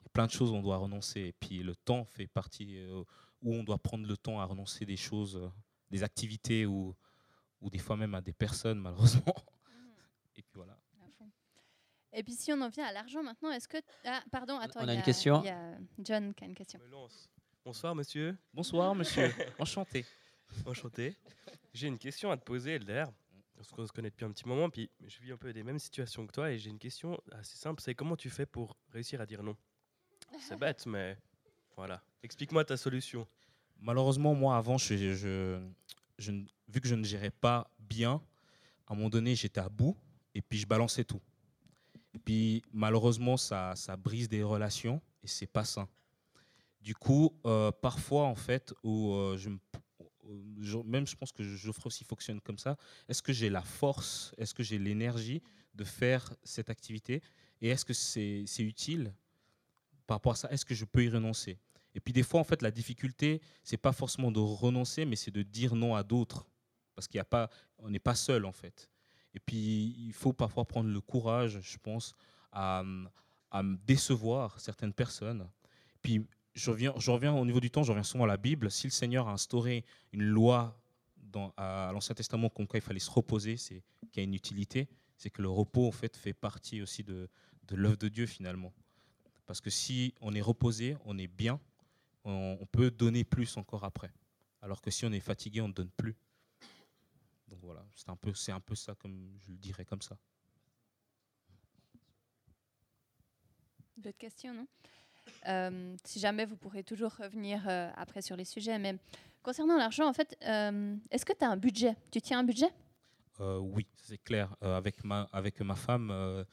[0.00, 1.20] il y a plein de choses où on doit renoncer.
[1.20, 3.02] Et puis le temps fait partie euh,
[3.44, 5.48] où on doit prendre le temps à renoncer des choses, euh,
[5.90, 6.96] des activités ou,
[7.60, 9.34] ou des fois même à des personnes, malheureusement.
[10.34, 10.76] Et puis voilà.
[12.16, 13.76] Et puis, si on en vient à l'argent maintenant, est-ce que.
[14.04, 14.80] Ah, pardon, attends.
[14.80, 15.42] On il a y une question?
[15.42, 16.80] Il y a John qui a une question.
[17.64, 19.32] Bonsoir monsieur, Bonsoir, monsieur.
[19.58, 20.04] Enchanté.
[20.66, 21.16] enchanté.
[21.72, 23.06] J'ai une question à te poser, Elder.
[23.56, 25.78] Parce qu'on se connaît depuis un petit moment, puis je vis un peu des mêmes
[25.78, 29.20] situations que toi, et j'ai une question assez simple, c'est comment tu fais pour réussir
[29.20, 29.56] à dire non?
[30.38, 31.16] C'est bête, mais
[31.76, 32.02] voilà.
[32.22, 33.26] Explique-moi ta solution.
[33.80, 34.94] Malheureusement, moi, avant, je,
[36.68, 38.22] vu que je ne gérais pas bien,
[38.86, 39.96] à un moment donné, j'étais à bout
[40.34, 41.20] et puis je balançais tout.
[42.14, 45.88] Et puis, malheureusement, ça, ça brise des relations et c'est pas sain.
[46.80, 49.58] Du coup, euh, parfois, en fait, où, euh, me-
[50.62, 52.76] je- même je pense que Geoffrey aussi fonctionne comme ça.
[53.08, 55.42] Est-ce que j'ai la force, est-ce que j'ai l'énergie
[55.74, 57.22] de faire cette activité?
[57.60, 59.12] Et est-ce que c'est utile?
[60.06, 61.58] Par rapport à ça Est-ce que je peux y renoncer?
[61.94, 65.30] Et puis des fois, en fait, la difficulté, c'est pas forcément de renoncer, mais c'est
[65.30, 66.46] de dire non à d'autres
[66.94, 68.88] parce qu'il a pas, on n'est pas seul en fait.
[69.34, 72.14] Et puis il faut parfois prendre le courage, je pense,
[72.52, 72.82] à,
[73.86, 75.48] décevoir certaines personnes.
[76.02, 78.70] Puis je reviens, je reviens au niveau du temps, je reviens souvent à la Bible.
[78.70, 80.80] Si le Seigneur a instauré une loi
[81.16, 84.34] dans, à l'Ancien Testament comme quoi il fallait se reposer, c'est qu'il y a une
[84.34, 87.28] utilité, c'est que le repos en fait fait partie aussi de,
[87.68, 88.72] de l'œuvre de Dieu finalement.
[89.46, 91.60] Parce que si on est reposé, on est bien,
[92.24, 94.10] on, on peut donner plus encore après.
[94.62, 96.16] Alors que si on est fatigué, on ne donne plus.
[97.48, 100.16] Donc voilà, c'est un peu, c'est un peu ça comme je le dirais comme ça.
[103.96, 104.66] D'autres questions, non?
[105.46, 108.78] Euh, Si jamais, vous pourrez toujours revenir euh, après sur les sujets.
[108.78, 108.96] Mais
[109.42, 111.94] concernant l'argent, en fait, euh, est-ce que tu as un budget?
[112.10, 112.70] Tu tiens un budget?
[113.38, 114.56] Oui, c'est clair.
[114.60, 116.44] Avec, ma, avec ma femme,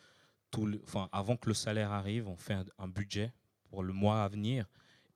[0.51, 3.31] tout le- enfin, avant que le salaire arrive, on fait un, un budget
[3.69, 4.65] pour le mois à venir.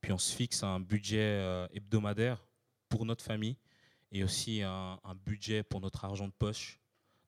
[0.01, 2.45] Puis on se fixe un budget euh, hebdomadaire
[2.89, 3.57] pour notre famille
[4.11, 6.79] et aussi un, un budget pour notre argent de poche.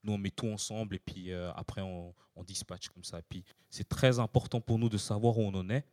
[0.04, 3.20] Nous, on met tout ensemble et puis euh, après, on, on dispatche comme ça.
[3.20, 5.86] Et puis c'est très important pour nous de savoir où on en est.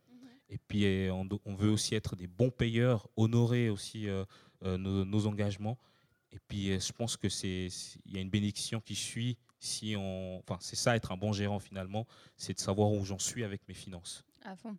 [0.47, 4.23] Et puis on, veut aussi être des bons payeurs, honorer aussi euh,
[4.63, 5.77] euh, nos, nos engagements.
[6.31, 9.95] Et puis, je pense que c'est, c'est- il y a une bénédiction qui suit si
[9.97, 12.05] on, enfin, c'est ça être un bon gérant finalement,
[12.37, 14.23] c'est de savoir où j'en suis avec mes finances.
[14.43, 14.77] À fond.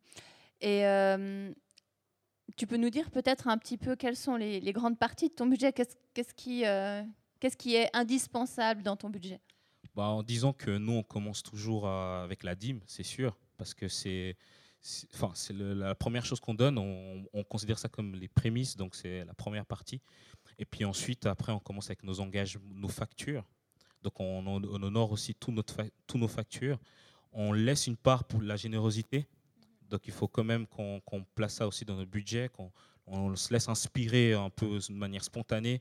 [0.61, 1.53] Et euh,
[2.57, 5.35] tu peux nous dire peut-être un petit peu quelles sont les, les grandes parties de
[5.35, 5.72] ton budget?
[5.72, 7.03] Qu'est-ce qu'est-ce qui, euh,
[7.40, 9.40] qu'est-ce qui est indispensable dans ton budget?
[9.94, 13.75] Bah, en disant que nous, on commence toujours à- avec la dîme, c'est sûr, parce
[13.75, 14.37] que c'est,
[15.14, 16.79] enfin, c'est la première chose qu'on donne.
[16.79, 20.01] On, on considère ça comme les prémices, donc c'est la première partie.
[20.59, 23.44] Et puis ensuite, après, on commence avec nos engagements, nos factures.
[24.03, 25.53] Donc on, on- on honore aussi tous
[26.19, 26.79] nos factures.
[27.33, 29.27] On laisse une part pour la générosité.
[29.91, 31.01] Donc il faut quand même qu'on
[31.35, 32.73] place ça aussi dans notre budget, qu'on
[33.07, 35.81] on se laisse inspirer un peu de manière spontanée.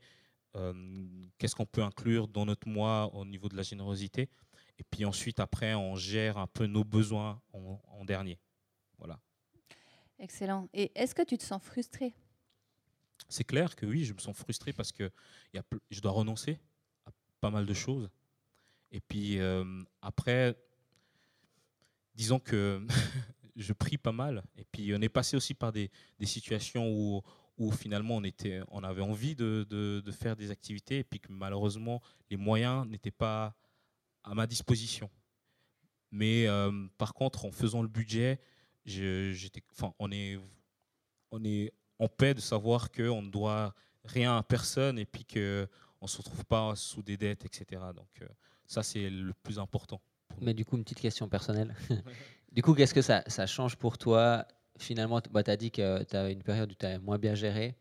[0.56, 0.74] euh,
[1.38, 4.30] Qu'est-ce qu'on peut inclure dans notre mois au niveau de la générosité
[4.78, 8.38] Et puis ensuite, après, on gère un peu nos besoins en, en dernier.
[9.00, 9.20] Voilà.
[10.20, 10.70] Excellent.
[10.74, 12.14] Et est-ce que tu te sens frustré?
[13.28, 15.10] C'est clair que oui, je me sens frustré parce que
[15.54, 16.60] y a, je dois renoncer
[17.46, 18.10] pas mal de choses.
[18.92, 20.56] Et puis euh, après,
[22.16, 22.82] disons que
[23.56, 24.44] je prie pas mal.
[24.58, 27.22] Et puis on est passé aussi par des, des situations où,
[27.58, 31.20] où finalement on, était, on avait envie de, de- de faire des activités et puis
[31.20, 33.56] que malheureusement les moyens n'étaient pas
[34.24, 35.08] à ma disposition.
[36.12, 38.40] Mais euh, par contre, en faisant le budget,
[38.86, 40.40] je- j'étais, enfin, on est,
[41.30, 45.68] on est en paix de savoir qu'on ne doit rien à personne et puis qu'on
[46.06, 47.82] ne se retrouve pas sous des dettes, etc.
[47.96, 48.28] Donc euh,
[48.66, 50.02] ça, c'est le plus important.
[50.42, 51.76] Mais du coup, une petite question personnelle.
[52.52, 54.46] du coup, qu'est-ce que ça, ça change pour toi
[54.78, 57.76] Finalement, tu as dit que tu as une période où tu as moins bien géré.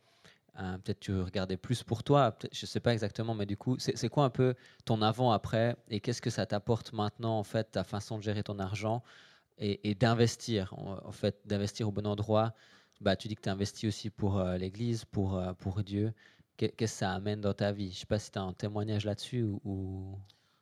[0.61, 2.37] Euh, Peut-être tu regardais plus pour toi.
[2.53, 5.99] Je ne sais pas exactement, mais du coup, c'est quoi un peu ton avant-après Et
[5.99, 9.03] qu'est-ce que ça t'apporte maintenant, en fait, ta façon de gérer ton argent?
[9.59, 12.55] Et, et d'investir En, en fait, d'investir au bon endroit.
[13.01, 16.13] Bah, tu dis que tu investis aussi pour euh, l'Église, pour, pour Dieu.
[16.57, 17.87] Qu'est- Qu'est-ce que ça amène dans ta vie?
[17.87, 20.19] Je ne sais pas si tu as un témoignage là-dessus ou,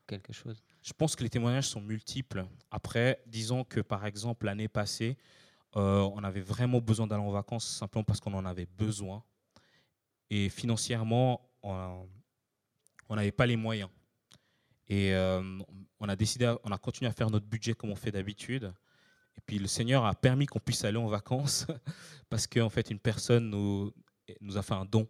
[0.06, 0.62] quelque chose.
[0.82, 2.44] Je pense que les témoignages sont multiples.
[2.70, 5.16] Après, disons que par exemple, l'année passée,
[5.76, 9.22] euh, on avait vraiment besoin d'aller en vacances simplement parce qu'on en avait besoin.
[10.28, 12.06] Et financièrement, on
[13.10, 13.88] n'avait pas les moyens.
[14.88, 15.58] Et euh,
[16.00, 18.72] on a décidé, on a continué à faire notre budget comme on fait d'habitude.
[19.36, 21.66] Et puis le Seigneur a permis qu'on puisse aller en vacances
[22.28, 25.08] parce qu'en fait, une personne nous a fait un don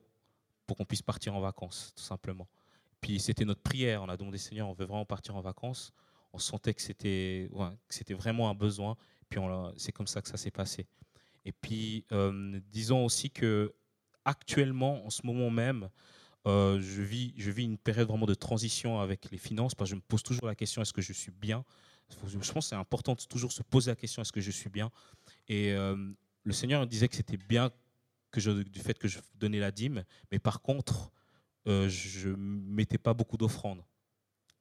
[0.67, 2.49] pour qu'on puisse partir en vacances, tout simplement.
[3.01, 4.03] Puis c'était notre prière.
[4.03, 5.93] On a demandé, Seigneur, on veut vraiment partir en vacances.
[6.33, 7.49] On sentait que c'était
[8.15, 8.97] vraiment un besoin.
[9.29, 9.41] Puis
[9.77, 10.87] c'est comme ça que ça s'est passé.
[11.45, 13.75] Et puis, euh, disons aussi que
[14.25, 15.89] actuellement, en ce moment même,
[16.47, 19.97] euh, je, vis, je vis une période vraiment de transition avec les finances parce que
[19.97, 21.65] je me pose toujours la question est-ce que je suis bien?
[22.11, 24.69] Je pense que c'est important de toujours se poser la question est-ce que je suis
[24.69, 24.91] bien?
[25.49, 25.97] Et euh,
[26.45, 27.71] le Seigneur disait que c'était bien
[28.33, 31.13] que du fait que je donnais la dîme, mais par contre,
[31.69, 33.85] euh, je mettais pas beaucoup d'offrandes.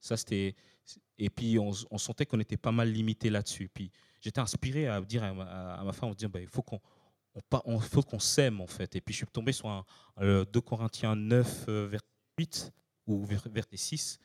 [0.00, 0.54] Ça, c'était.
[1.18, 3.68] Et puis, on, sentait qu'on était pas mal limité là-dessus.
[3.72, 5.32] Puis, j'étais inspiré à dire à
[5.84, 6.80] ma, femme, on dire, bah, il faut qu'on
[7.34, 8.96] on, on- faut qu'on s'aime, en fait.
[8.96, 9.84] Et puis, je suis tombé sur un,
[10.20, 12.06] euh, 2 Corinthiens 9, euh, verset
[12.38, 12.72] 8,
[13.06, 14.18] ou vers- verset 6,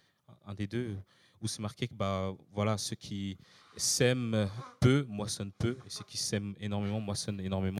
[0.46, 0.98] un des deux,
[1.42, 3.38] où c'est marqué que bah, voilà, ceux qui
[3.76, 7.80] s'aiment peu moissonnent peu, et ceux qui s'aiment énormément moissonnent énormément.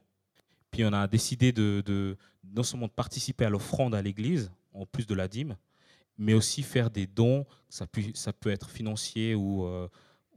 [0.86, 5.16] On a décidé de, non seulement de participer à l'offrande à l'église, en plus de
[5.16, 5.56] la dîme,
[6.18, 9.88] mais aussi faire des dons, ça peut, ça peut être financier ou, euh,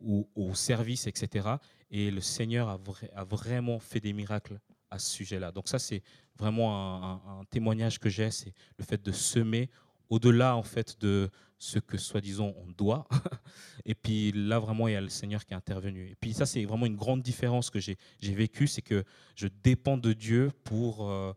[0.00, 1.48] ou au service, etc.
[1.90, 4.58] Et le Seigneur a, vra- a vraiment fait des miracles
[4.90, 5.52] à ce sujet-là.
[5.52, 6.02] Donc ça, c'est
[6.36, 9.70] vraiment un témoignage que j'ai, c'est le fait de semer
[10.10, 13.06] au-delà en fait de ce que soi-disant on doit.
[13.84, 16.10] Et puis là, vraiment, il y a le Seigneur qui est intervenu.
[16.10, 19.04] Et puis ça, c'est vraiment une grande différence que j'ai vécue, c'est que
[19.36, 21.32] je dépends de Dieu pour, euh,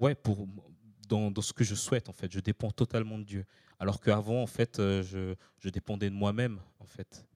[0.00, 0.46] ouais, pour
[1.08, 2.30] dans, ce que je souhaite en fait.
[2.32, 3.44] Je dépends totalement de Dieu.
[3.78, 7.26] Alors qu'avant, en fait, euh, je, dépendais de moi-même en fait.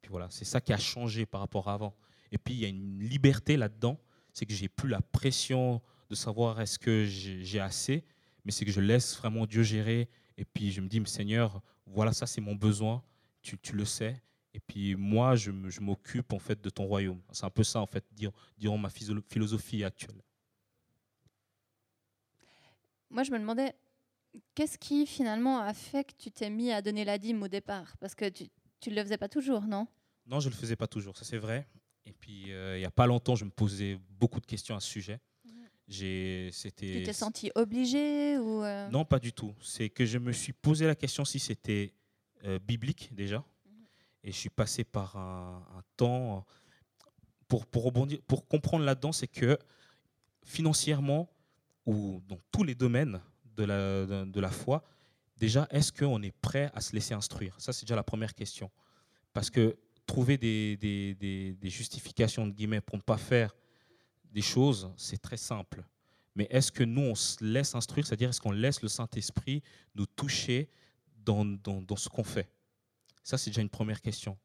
[0.00, 1.96] Puis voilà, c'est ça qui a changé par rapport à avant.
[2.32, 4.00] Et puis il y a une liberté là-dedans,
[4.32, 8.04] c'est que j'ai plus la pression de savoir est-ce que j'ai assez,
[8.46, 10.08] mais c'est que je laisse vraiment Dieu gérer.
[10.38, 13.02] Et puis je me dis, mais Seigneur, voilà, ça c'est mon besoin,
[13.42, 14.22] tu, tu le sais.
[14.54, 17.20] Et puis moi, je m'occupe en fait de ton royaume.
[17.32, 18.04] C'est un peu ça en fait,
[18.56, 20.22] diront ma philosophie actuelle.
[23.10, 23.74] Moi, je me demandais,
[24.54, 27.96] qu'est-ce qui finalement a fait que tu t'es mis à donner la dîme au départ?
[27.98, 28.48] Parce que tu
[28.90, 29.88] ne le faisais pas toujours, non?
[30.24, 31.66] Non, je ne le faisais pas toujours, ça c'est vrai.
[32.04, 34.80] Et puis euh, il n'y a pas longtemps, je me posais beaucoup de questions à
[34.80, 35.20] ce sujet.
[35.88, 37.02] J'ai, Tu c'était.
[37.04, 39.54] t'es senti obligé ou euh, Non, pas du tout.
[39.62, 41.92] C'est que je me suis posé la question si c'était
[42.44, 43.44] euh, biblique déjà.
[44.24, 46.44] Et je suis passé par un, un temps.
[47.46, 49.56] Pour, pour, rebondir, pour comprendre là-dedans, c'est que
[50.44, 51.28] financièrement,
[51.84, 53.20] ou dans tous les domaines
[53.56, 54.82] de la, de, de la foi,
[55.36, 57.54] déjà, est-ce qu'on est prêt à se laisser instruire?
[57.60, 58.70] Ça, c'est déjà la première question.
[59.32, 63.54] Parce que trouver des, des, des- des justifications, de guillemets, pour ne pas faire
[64.32, 65.84] des choses, c'est très simple.
[66.34, 69.62] Mais est-ce que nous, on se laisse instruire, c'est-à-dire est-ce qu'on laisse le Saint-Esprit
[69.94, 70.68] nous toucher
[71.24, 72.48] dans, dans, ce qu'on fait?
[73.22, 74.36] Ça, c'est déjà une première question.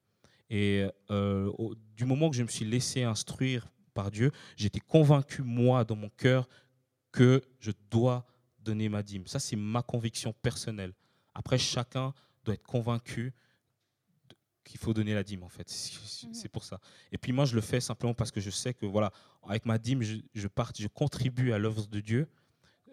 [0.50, 5.42] Et euh, au- du moment que je me suis laissé instruire par Dieu, j'étais convaincu,
[5.42, 6.48] moi, dans mon cœur,
[7.12, 8.26] que je dois
[8.60, 9.28] donner ma dîme.
[9.28, 10.94] Ça, c'est ma conviction personnelle.
[11.34, 12.14] Après, chacun
[12.46, 13.34] doit être convaincu
[14.64, 15.70] qu'il faut donner la dîme, en fait.
[15.70, 16.34] C'est Mhm.
[16.34, 16.80] c'est pour ça.
[17.12, 19.12] Et puis moi, je le fais simplement parce que je sais que, voilà,
[19.48, 22.28] avec ma dîme, je, je, part- je contribue à l'œuvre de Dieu.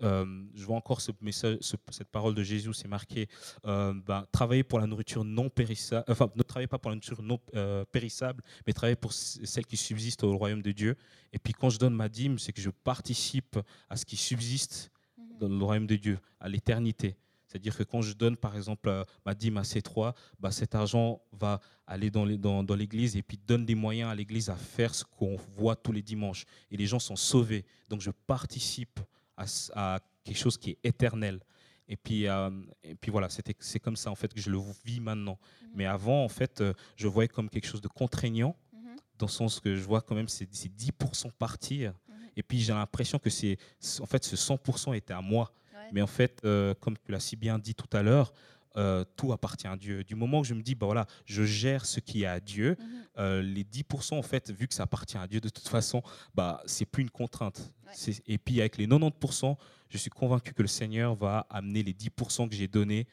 [0.04, 3.26] Euh, je vois encore ce message, ce- cette parole de Jésus, c'est marqué
[3.64, 7.20] euh, ben, travailler pour la nourriture non périssable, enfin, ne travaillez pas pour la nourriture
[7.20, 10.94] non euh, périssable, mais travaillez pour celle qui subsiste au royaume de Dieu.
[11.32, 13.58] Et puis quand je donne ma dîme, c'est que je participe
[13.90, 14.92] à ce qui subsiste
[15.40, 17.16] dans le royaume de Dieu, à l'éternité.
[17.48, 21.20] C'est-à-dire que quand je donne, par exemple, euh, ma dîme à C3, bah, cet argent
[21.32, 24.54] va aller dans les- dans- dans l'église et puis donne des moyens à l'église à
[24.54, 26.44] faire ce qu'on voit tous les dimanches.
[26.70, 27.64] Et les gens sont sauvés.
[27.88, 29.00] Donc je participe
[29.36, 31.40] à, quelque chose qui est éternel.
[31.88, 32.50] Et puis, euh,
[32.82, 35.38] et puis voilà, c'était- c'est comme ça en fait que je le vis maintenant.
[35.74, 38.96] Mais avant, en fait, euh, je voyais comme quelque chose de contraignant, Mhm.
[39.18, 41.94] dans le sens que je vois quand même ces, ces 10% partir.
[42.08, 42.14] Mhm.
[42.36, 43.56] Et puis j'ai l'impression que c'est,
[44.00, 45.50] en fait, ce 100% était à moi.
[45.92, 48.32] Mais en fait, euh, comme tu l'as si bien dit tout à l'heure,
[48.76, 50.04] euh, tout appartient à Dieu.
[50.04, 52.76] Du moment que je me dis, bah voilà, je gère ce qui est à Dieu,
[52.78, 52.86] Mhm.
[53.18, 56.02] euh, les 10%, en fait, vu que ça appartient à Dieu de toute façon,
[56.34, 57.72] bah, c'est plus une contrainte.
[57.86, 58.14] Ouais.
[58.26, 59.56] Et puis avec les 90%,
[59.88, 63.08] je suis convaincu que le Seigneur va amener les 10% que j'ai donnés,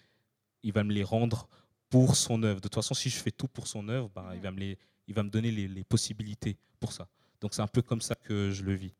[0.62, 1.48] il va me les rendre
[1.90, 2.58] pour son œuvre.
[2.58, 4.44] De toute façon, si je fais tout pour son œuvre, bah, il, Mhm.
[4.44, 7.08] va me les, il va me donner les, les possibilités pour ça.
[7.42, 8.94] Donc c'est un peu comme ça que je le vis.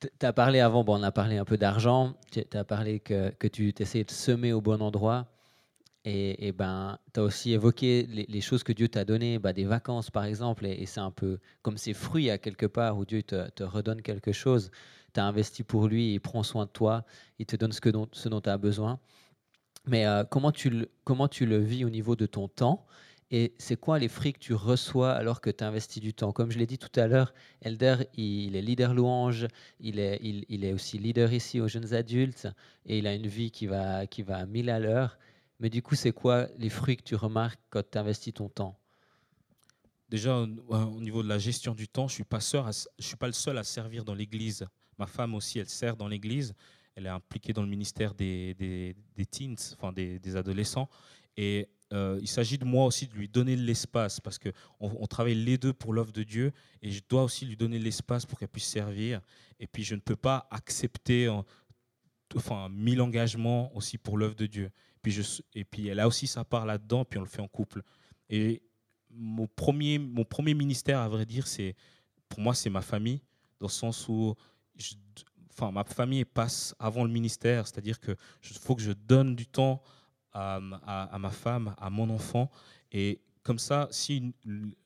[0.00, 3.30] Tu as parlé avant, bon, on a parlé un peu d'argent, tu as parlé que,
[3.30, 5.26] que tu essayais de semer au bon endroit.
[6.04, 9.64] Et, et ben, tu as aussi évoqué les, choses que Dieu t'a données, bah, des
[9.64, 13.24] vacances par exemple, et, c'est un peu comme ces fruits à quelque part où Dieu
[13.24, 14.70] te, redonne quelque chose.
[15.14, 17.04] Tu as investi pour lui, il prend soin de toi,
[17.40, 19.00] il te donne ce, que dont, ce dont tu as besoin.
[19.86, 22.86] Mais euh, comment, tu comment tu le vis au niveau de ton temps?
[23.30, 26.32] Et c'est quoi les fruits que tu reçois alors que tu investis du temps?
[26.32, 29.48] Comme je l'ai dit tout à l'heure, Elder, il est leader louange,
[29.80, 32.46] il est, il, est aussi leader ici aux jeunes adultes
[32.84, 35.18] et il a une vie qui va, qui va à 1000 à l'heure.
[35.58, 38.78] Mais du coup, c'est quoi les fruits que tu remarques quand tu investis ton temps?
[40.08, 42.24] Déjà, au au niveau de la gestion du temps, je suis
[43.00, 44.64] suis pas le seul à servir dans l'église.
[44.98, 46.54] Ma femme aussi, elle sert dans l'église.
[46.94, 50.88] Elle est impliquée dans le ministère des, des, des teens, enfin des, des adolescents.
[51.36, 54.48] Et euh, il s'agit de moi aussi de lui donner de l'espace parce que
[54.80, 58.26] on, travaille les deux pour l'œuvre de Dieu et je dois aussi lui donner l'espace
[58.26, 59.20] pour qu'elle puisse servir.
[59.60, 61.44] Et puis je ne peux pas accepter en-
[62.34, 64.70] enfin mille engagements aussi pour l'œuvre de Dieu.
[65.00, 65.22] Puis je,
[65.54, 67.82] et puis elle a aussi sa part là-dedans, puis on le fait en couple.
[68.28, 68.62] Et
[69.10, 71.76] mon premier, mon premier ministère, à vrai dire, c'est
[72.28, 73.22] pour moi, c'est ma famille,
[73.60, 74.34] dans le sens où
[74.74, 74.94] je-
[75.52, 78.16] enfin, ma famille passe avant le ministère, c'est-à-dire que
[78.50, 79.80] il faut que je donne du temps
[80.36, 82.50] à, ma femme, à mon enfant.
[82.92, 84.34] Et comme ça, si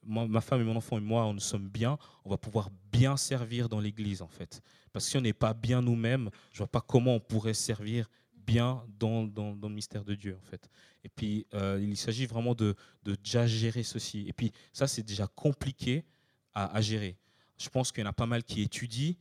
[0.04, 3.16] ma femme et mon enfant et moi, on nous sommes bien, on va pouvoir bien
[3.16, 4.62] servir dans l'Église, en fait.
[4.92, 8.08] Parce que si on n'est pas bien nous-mêmes, je vois pas comment on pourrait servir
[8.34, 10.68] bien dans, dans, dans le mystère de Dieu, en fait.
[11.04, 14.24] Et puis, euh, il s'agit vraiment de, de déjà gérer ceci.
[14.28, 16.04] Et puis, ça, c'est déjà compliqué
[16.52, 17.16] à, à gérer.
[17.58, 19.14] Je pense qu'il y en a pas mal qui étudient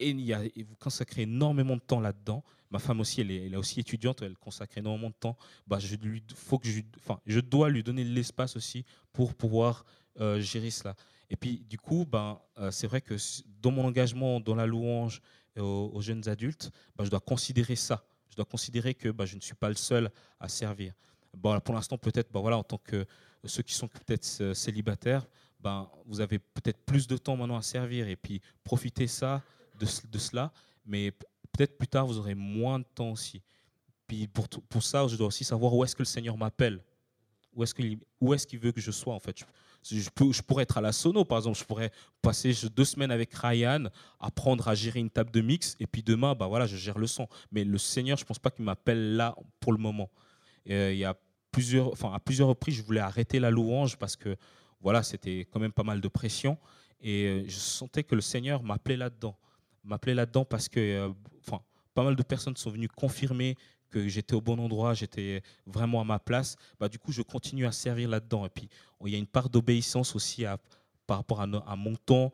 [0.00, 2.42] et, il y a, vous consacrez énormément de temps là-dedans.
[2.70, 5.36] Ma femme aussi, elle est, elle est aussi étudiante, elle consacre énormément de temps.
[5.66, 9.84] Bah, je, lui, faut que je, enfin, je dois lui donner l'espace aussi pour pouvoir
[10.20, 10.94] euh, gérer cela.
[11.28, 13.14] Et puis, du coup, ben, euh, c'est vrai que
[13.60, 15.20] dans mon engagement dans la louange
[15.56, 18.04] et aux, jeunes adultes, ben, je dois considérer ça.
[18.28, 20.94] Je dois considérer que ben, je ne suis pas le seul à servir.
[21.36, 23.04] Bon, pour l'instant, peut-être, ben, voilà, en tant que
[23.44, 25.26] ceux qui sont peut-être euh, célibataires,
[25.60, 29.42] ben, vous avez peut-être plus de temps maintenant à servir et puis profitez ça,
[29.80, 30.52] de, ce- de cela.
[30.86, 31.10] Mais
[31.52, 33.42] peut-être plus tard, vous aurez moins de temps aussi.
[34.06, 36.80] Puis pour, pour ça, je dois aussi savoir où est-ce que le Seigneur m'appelle.
[37.54, 37.98] Où est-ce qu'il
[38.32, 39.44] est-ce qu'il veut que je sois, en fait?
[39.82, 41.58] Je, peux- je pourrais être à la sono, par exemple.
[41.58, 41.90] Je pourrais
[42.22, 43.84] passer deux semaines avec Ryan,
[44.20, 47.06] apprendre à gérer une table de mix, et puis demain, bah voilà, je gère le
[47.06, 47.26] son.
[47.50, 50.10] Mais le Seigneur, je pense pas qu'il m'appelle là pour le moment.
[50.68, 51.16] Euh, il y a
[51.50, 54.36] plusieurs, enfin, à plusieurs reprises, je voulais arrêter la louange parce que
[54.80, 56.56] voilà, c'était quand même pas mal de pression.
[57.00, 59.36] Et euh, je sentais que le Seigneur m'appelait là-dedans.
[59.84, 61.08] M'appelait là-dedans parce que euh,
[61.46, 61.60] enfin,
[61.94, 63.56] pas mal de personnes sont venues confirmer
[63.88, 66.56] que j'étais au bon endroit, j'étais vraiment à ma place.
[66.78, 68.46] Bah, du coup, je continue à servir là-dedans.
[68.46, 68.68] Et puis,
[69.04, 70.44] il y a une part d'obéissance aussi
[71.06, 72.32] par rapport à mon temps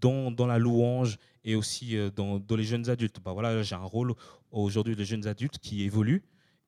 [0.00, 3.18] dans, dans la louange et aussi euh, dans, dans les jeunes adultes.
[3.20, 4.14] Bah, voilà, j'ai un rôle
[4.50, 6.22] aujourd'hui de jeunes adultes qui évolue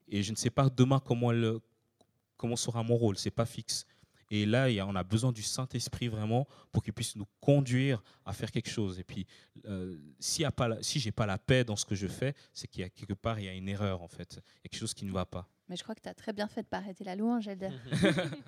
[0.08, 1.58] et je ne sais pas demain comment, elle-
[2.36, 3.16] comment sera mon rôle.
[3.18, 3.86] C'est pas fixe.
[4.30, 7.26] Et là, il y a- on a besoin du Saint-Esprit vraiment pour qu'il puisse nous
[7.40, 8.98] conduire à faire quelque chose.
[8.98, 9.26] Et puis,
[9.66, 12.06] euh, s'il y a pas la- si j'ai pas la paix dans ce que je
[12.06, 14.36] fais, c'est qu'il y a quelque part il y a une erreur en fait, il
[14.36, 15.48] y a quelque chose qui ne va pas.
[15.68, 17.70] Mais je crois que tu as très bien fait de pas arrêter la louange, Elder.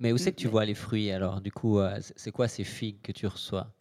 [0.00, 2.64] Mais où c'est que tu vois les fruits alors Du coup, euh, c'est quoi ces
[2.64, 3.72] figues que tu reçois?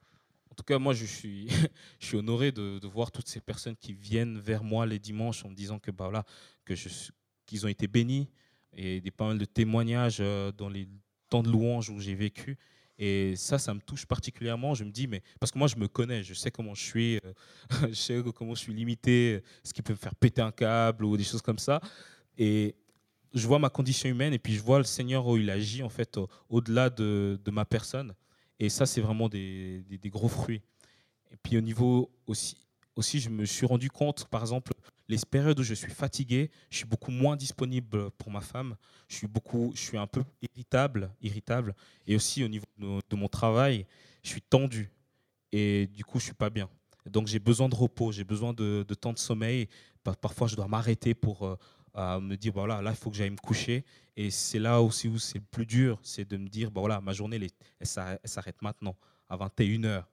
[0.50, 1.48] En tout cas, moi, je suis,
[2.00, 5.44] je suis honoré de, de voir toutes ces personnes qui viennent vers moi les dimanches
[5.44, 6.24] en me disant que bah voilà,
[6.64, 6.88] que je
[7.46, 8.30] qu'ils ont été bénis
[8.76, 10.88] et des pas mal de témoignages euh, dans les
[11.30, 12.58] temps de louange où j'ai vécu.
[12.98, 14.74] Et ça, ça me touche particulièrement.
[14.74, 17.18] Je me dis, mais parce que moi, je me connais, je sais comment je suis,
[17.18, 17.34] euh,
[17.90, 21.18] je sais comment je suis limité, ce qui peut me faire péter un câble ou
[21.18, 21.82] des choses comme ça.
[22.38, 22.76] Et
[23.34, 25.90] je vois ma condition humaine et puis je vois le Seigneur où il agit en
[25.90, 28.14] fait au- au-delà de, de ma personne.
[28.60, 30.62] Et ça, c'est vraiment des, des- des gros fruits.
[31.32, 32.58] Et puis au niveau aussi,
[32.96, 34.72] aussi, je me suis rendu compte, par exemple,
[35.08, 38.76] les périodes où je suis fatigué, je suis beaucoup moins disponible pour ma femme.
[39.08, 41.76] Je suis beaucoup, je suis un peu irritable, irritable.
[42.08, 43.86] Et aussi au niveau de, mon travail,
[44.24, 44.92] je suis tendu.
[45.52, 46.70] Et du coup, je suis pas bien.
[47.06, 49.68] Donc j'ai besoin de repos, j'ai besoin de, temps de sommeil.
[50.04, 53.16] Par- Parfois, je dois m'arrêter pour euh, me dire, bah voilà, là, il faut que
[53.16, 53.86] j'aille me coucher.
[54.18, 57.00] Et c'est là aussi où c'est le plus dur, c'est de me dire, bah voilà,
[57.02, 57.50] ma journée, elle,
[57.80, 57.88] elle
[58.30, 58.96] s'arrête maintenant,
[59.30, 60.04] à 21h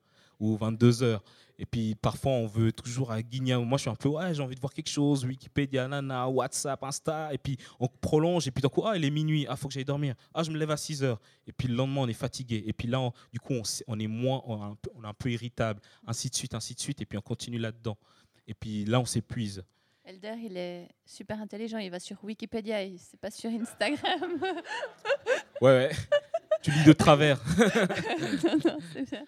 [0.42, 1.20] ou 22h.
[1.62, 3.54] Et puis parfois, on veut toujours à guigner.
[3.54, 6.82] Moi, je suis un peu, ouais, j'ai envie de voir quelque chose, Wikipédia, nana, WhatsApp,
[6.82, 7.32] Insta.
[7.32, 8.48] Et puis on prolonge.
[8.48, 10.16] Et puis d'un coup, ah, il est minuit, ah, faut que j'aille dormir.
[10.34, 11.16] Ah, je me lève à 6h.
[11.46, 12.64] Et puis le lendemain, on est fatigué.
[12.66, 13.54] Et puis là, on- du coup,
[13.86, 16.52] on, est moins, on est, un peu, on est un peu irritable, ainsi de suite,
[16.54, 17.00] ainsi de suite.
[17.00, 17.96] Et puis on continue là-dedans.
[18.48, 19.62] Et puis là, on s'épuise.
[20.04, 21.78] Elder, il est super intelligent.
[21.78, 24.32] Il va sur Wikipédia, il c'est pas sur Instagram.
[25.60, 25.90] Ouais, ouais.
[26.60, 27.40] tu lis de travers.
[27.56, 29.24] non, non, c'est bien.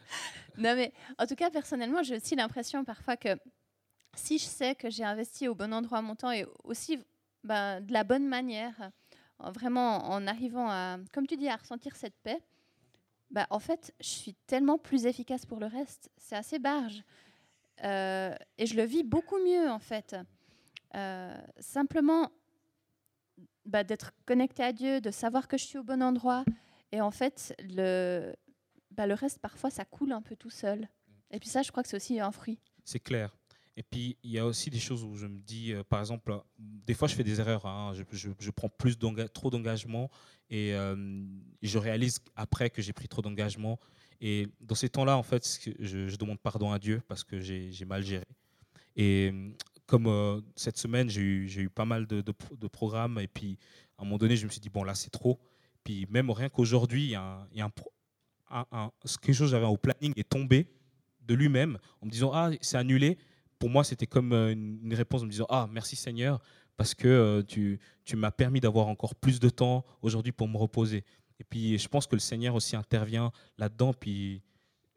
[0.57, 3.37] Non, mais en tout cas, personnellement, j'ai aussi l'impression parfois que
[4.17, 7.01] si je sais que j'ai investi au bon endroit mon temps et aussi
[7.43, 8.91] ben, de la bonne manière,
[9.39, 12.41] en- vraiment en arrivant à, comme tu dis, à ressentir cette paix,
[13.31, 16.11] ben, en fait, je suis tellement plus efficace pour le reste.
[16.17, 17.03] C'est assez barge.
[17.83, 20.15] Euh, et je le vis beaucoup mieux, en fait.
[20.95, 22.31] Euh, simplement
[23.67, 26.45] bah, d'être connecté à Dieu, de savoir que je suis au bon endroit.
[26.93, 28.33] Et en fait, le,
[28.97, 30.89] bah, le reste, parfois, ça coule un peu tout seul.
[31.31, 32.59] Et puis ça, je crois que c'est aussi un fruit.
[32.85, 33.37] C'est clair.
[33.77, 36.33] Et puis, il y a aussi des choses où je me dis, euh, par exemple,
[36.59, 37.67] des fois, je fais des erreurs.
[37.67, 37.93] hein.
[38.13, 38.97] je, prends plus
[39.33, 40.11] trop d'engagement
[40.49, 41.25] et euh,
[41.63, 43.81] je réalise après que j'ai pris trop d'engagement.
[44.21, 45.45] Et dans ces temps-là, en fait,
[45.81, 48.27] je, demande pardon à Dieu parce que j'ai mal géré.
[48.95, 49.51] Et euh,
[49.87, 53.19] comme cette semaine, j'ai eu, pas mal de, de pro- de programmes.
[53.19, 53.59] Et puis,
[53.99, 55.41] à un moment donné, je me suis dit, bon, là, c'est trop.
[55.83, 57.71] Puis, même rien qu'aujourd'hui, il y a, un, y a un
[58.55, 58.91] un- un-
[59.23, 60.67] quelque chose que j'avais au planning est tombé
[61.23, 63.19] de lui-même en me disant, ah, c'est annulé
[63.59, 66.41] pour moi, c'était comme euh, une une réponse en me disant Ah, merci Seigneur,
[66.77, 70.57] parce que euh, tu, tu m'as permis d'avoir encore plus de temps aujourd'hui pour me
[70.59, 71.05] reposer.
[71.41, 73.95] Et puis, je pense que le Seigneur aussi intervient là-dedans.
[73.95, 74.43] Puis,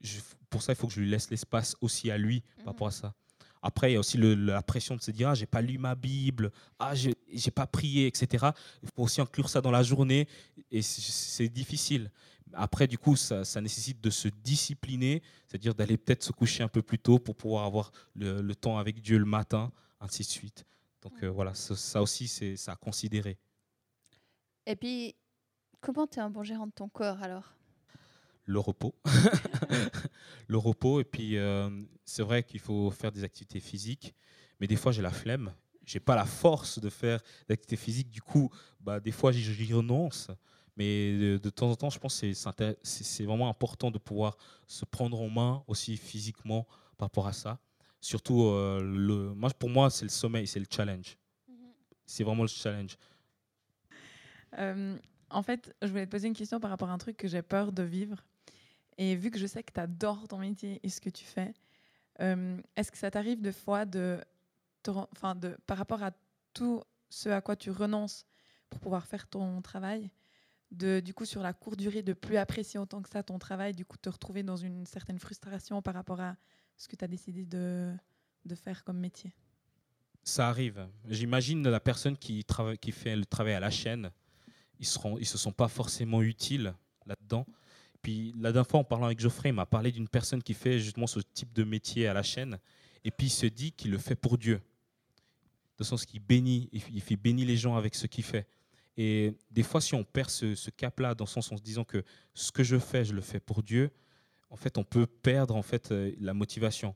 [0.02, 2.66] je- pour ça, il faut que je lui laisse l'espace aussi à lui par Mhm.
[2.68, 3.14] rapport à ça.
[3.62, 5.78] Après, il y a aussi le- la pression de se dire, ah, j'ai pas lu
[5.78, 8.52] ma Bible, ah, j'ai pas prié, etc.
[8.84, 10.28] Il faut aussi inclure ça dans la journée
[10.72, 12.12] et c'est difficile.
[12.54, 16.68] Après, du coup, ça, ça nécessite de se discipliner, c'est-à-dire d'aller peut-être se coucher un
[16.68, 20.28] peu plus tôt pour pouvoir avoir le, le temps avec Dieu le matin, ainsi de
[20.28, 20.66] suite.
[21.02, 23.38] Donc euh, voilà, ça, ça aussi, c'est ça à considérer.
[24.66, 25.16] Et puis,
[25.80, 27.54] comment tu es un bon gérant de ton corps alors?
[28.46, 28.96] Le repos.
[30.48, 31.02] le repos.
[31.02, 31.70] Et puis, euh,
[32.06, 34.16] c'est vrai qu'il faut faire des activités physiques,
[34.60, 35.54] mais des fois, j'ai la flemme.
[35.86, 38.10] J'ai pas la force de faire d'activités physiques.
[38.10, 38.50] Du coup,
[38.82, 40.30] bah, des fois, j'y renonce.
[40.78, 44.86] Mais de, de temps en temps, je pense que c'est- vraiment important de pouvoir se
[44.86, 46.68] prendre en main aussi physiquement
[46.98, 47.60] par rapport à ça.
[48.00, 51.18] Surtout, euh, le, moi, pour moi, c'est le sommeil, c'est le challenge.
[52.06, 52.96] C'est vraiment le challenge.
[54.58, 54.98] Euh,
[55.30, 57.42] en fait, je voulais te poser une question par rapport à un truc que j'ai
[57.42, 58.24] peur de vivre.
[58.98, 61.54] Et vu que je sais que tu adores ton métier et ce que tu fais,
[62.22, 64.20] euh, est-ce que ça t'arrive de fois de,
[64.88, 66.12] enfin de, par rapport à
[66.54, 68.26] tout ce à quoi tu renonces
[68.70, 70.10] pour pouvoir faire ton travail,
[70.72, 73.74] de du coup sur la courte durée de plus apprécier autant que ça ton travail,
[73.74, 76.36] du coup te retrouver dans une certaine frustration par rapport à
[76.76, 77.94] ce que tu as décidé de,
[78.46, 79.34] de faire comme métier?
[80.24, 80.88] Ça arrive.
[81.08, 84.12] J'imagine la personne qui, travaille, qui fait le travail à la chaîne,
[84.80, 86.74] ils ne ils se sont pas forcément utiles
[87.06, 87.46] là-dedans.
[88.02, 90.80] Puis la dernière fois, en parlant avec Geoffrey, il m'a parlé d'une personne qui fait
[90.80, 92.60] justement ce type de métier à la chaîne.
[93.04, 94.62] Et puis il se dit qu'il le fait pour Dieu.
[95.78, 98.48] De sens qu'il bénit, il il fait bénit les gens avec ce qu'il fait.
[98.98, 102.04] Et des fois, si on perd ce, cap-là, dans le sens en se disant que
[102.34, 103.92] ce que je fais, je le fais pour Dieu,
[104.50, 106.96] en fait, on peut perdre en fait euh, la motivation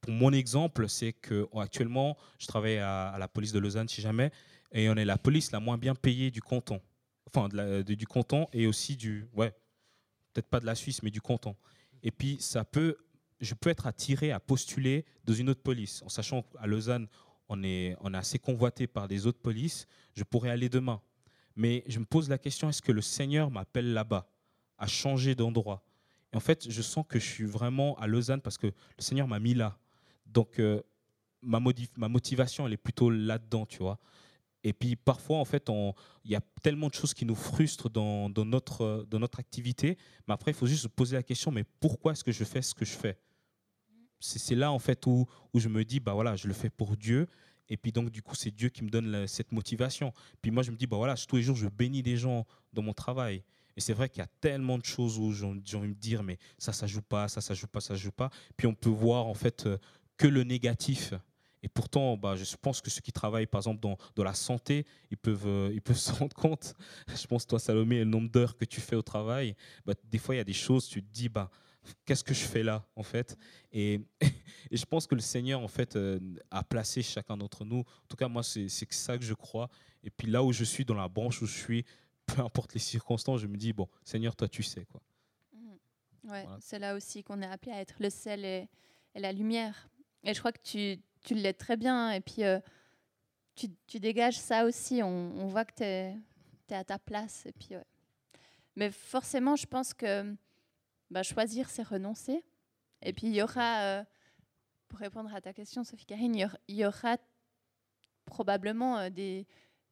[0.00, 4.00] pour mon exemple, c'est que oh, actuellement, je travaille à, la police de Lausanne, si
[4.00, 4.30] jamais,
[4.72, 6.80] et on est la police la moins bien payée du canton.
[7.26, 9.28] Enfin, de- du canton et aussi du.
[9.34, 9.50] Ouais,
[10.32, 11.54] peut-être pas de la Suisse, mais du canton.
[12.02, 12.96] Et puis, ça peut.
[13.40, 17.08] Je peux être attiré à postuler dans une autre police, en sachant qu'à Lausanne,
[17.50, 19.86] on est, on est assez convoité par des autres polices.
[20.14, 21.02] Je pourrais aller demain.
[21.56, 24.30] Mais je me pose la question est-ce que le Seigneur m'appelle là-bas,
[24.78, 25.82] à changer d'endroit?
[26.32, 29.26] Et en fait, je sens que je suis vraiment à Lausanne parce que le Seigneur
[29.26, 29.76] m'a mis là.
[30.26, 30.80] Donc, euh,
[31.42, 31.60] ma,
[31.96, 33.98] ma motivation, elle est plutôt là-dedans, tu vois.
[34.62, 35.68] Et puis, parfois, en fait,
[36.24, 39.98] il y a tellement de choses qui nous frustrent dans, dans notre, dans notre activité.
[40.28, 42.62] Mais après, il faut juste se poser la question, mais pourquoi est-ce que je fais
[42.62, 43.18] ce que je fais?
[44.20, 46.96] C'est là, en fait, où, où je me dis, bah voilà, je le fais pour
[46.96, 47.26] Dieu.
[47.68, 50.12] Et puis, donc, du coup, c'est Dieu qui me donne cette motivation.
[50.42, 52.82] Puis moi, je me dis, bah voilà, tous les jours, je bénis des gens dans
[52.82, 53.42] mon travail.
[53.76, 55.98] Et c'est vrai qu'il y a tellement de choses où j'ai j'ai envie de me
[55.98, 58.30] dire, mais ça, ça joue pas, ça, ça joue pas, ça joue pas.
[58.56, 59.78] Puis on peut voir, en fait, euh,
[60.16, 61.14] que le négatif.
[61.62, 64.86] Et pourtant, bah, je pense que ceux qui travaillent, par exemple, dans, dans la santé,
[65.10, 66.74] ils peuvent, euh, ils peuvent se rendre compte.
[67.08, 69.54] Je pense, toi, Salomé, le nombre d'heures que tu fais au travail,
[69.86, 71.50] bah, des fois, il y a des choses, tu te dis, bah,
[72.04, 73.36] qu'est-ce que je fais là, en fait?
[73.72, 74.00] Et,
[74.70, 76.18] et je pense que le Seigneur, en fait, euh,
[76.50, 77.80] a placé chacun d'entre nous.
[77.80, 79.68] En tout cas, moi, c'est ça que je crois.
[80.02, 81.84] Et puis là où je suis, dans la branche où je suis,
[82.26, 84.84] peu importe les circonstances, je me dis, bon, Seigneur, toi, tu sais.
[84.86, 85.00] quoi.
[86.24, 86.58] Ouais, Voilà.
[86.60, 88.68] c'est là aussi qu'on est appelé à être le sel et,
[89.14, 89.88] et la lumière.
[90.22, 92.12] Et je crois que tu, tu l'es très bien.
[92.12, 92.60] Et puis, euh,
[93.54, 95.02] tu, tu dégages ça aussi.
[95.02, 95.08] On,
[95.40, 96.16] on voit que tu es,
[96.74, 97.46] à ta place.
[97.46, 97.84] Et puis, ouais.
[98.76, 100.36] Mais forcément, je pense que
[101.10, 102.44] bah, choisir, c'est renoncer.
[103.02, 104.04] Et puis, il y aura, euh,
[104.88, 106.34] pour répondre à ta question, Sophie Karine,
[106.68, 107.16] il y aura,
[108.26, 109.46] probablement euh, des,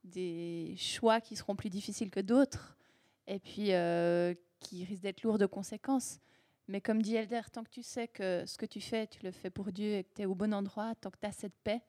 [0.05, 2.77] des choix qui seront plus difficiles que d'autres.
[3.27, 6.21] Et puis, euh, qui risquent d'être lourds de conséquences.
[6.69, 9.33] Mais comme dit Elder, tant que tu sais que ce que tu fais, tu le
[9.33, 11.57] fais pour Dieu et que tu es au bon endroit, tant que tu as cette
[11.65, 11.83] paix,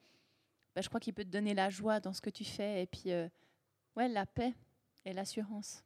[0.74, 2.86] bah, je crois qu'il peut te donner la joie dans ce que tu fais et
[2.86, 3.10] puis
[3.96, 4.54] ouais, la paix
[5.04, 5.84] et l'assurance.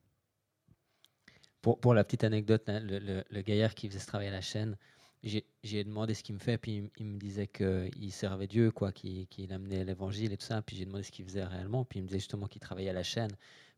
[1.65, 4.77] Pour, la petite anecdote, hein, le, gaillard qui faisait ce travail à la chaîne,
[5.23, 9.51] j'ai demandé ce qu'il me fait, puis il, me disait qu'il servait Dieu, quoi, qu'il
[9.51, 10.61] amenait l'évangile et tout ça.
[10.61, 12.93] Puis j'ai demandé ce qu'il faisait réellement, puis il me disait justement qu'il travaillait à
[12.93, 13.31] la chaîne.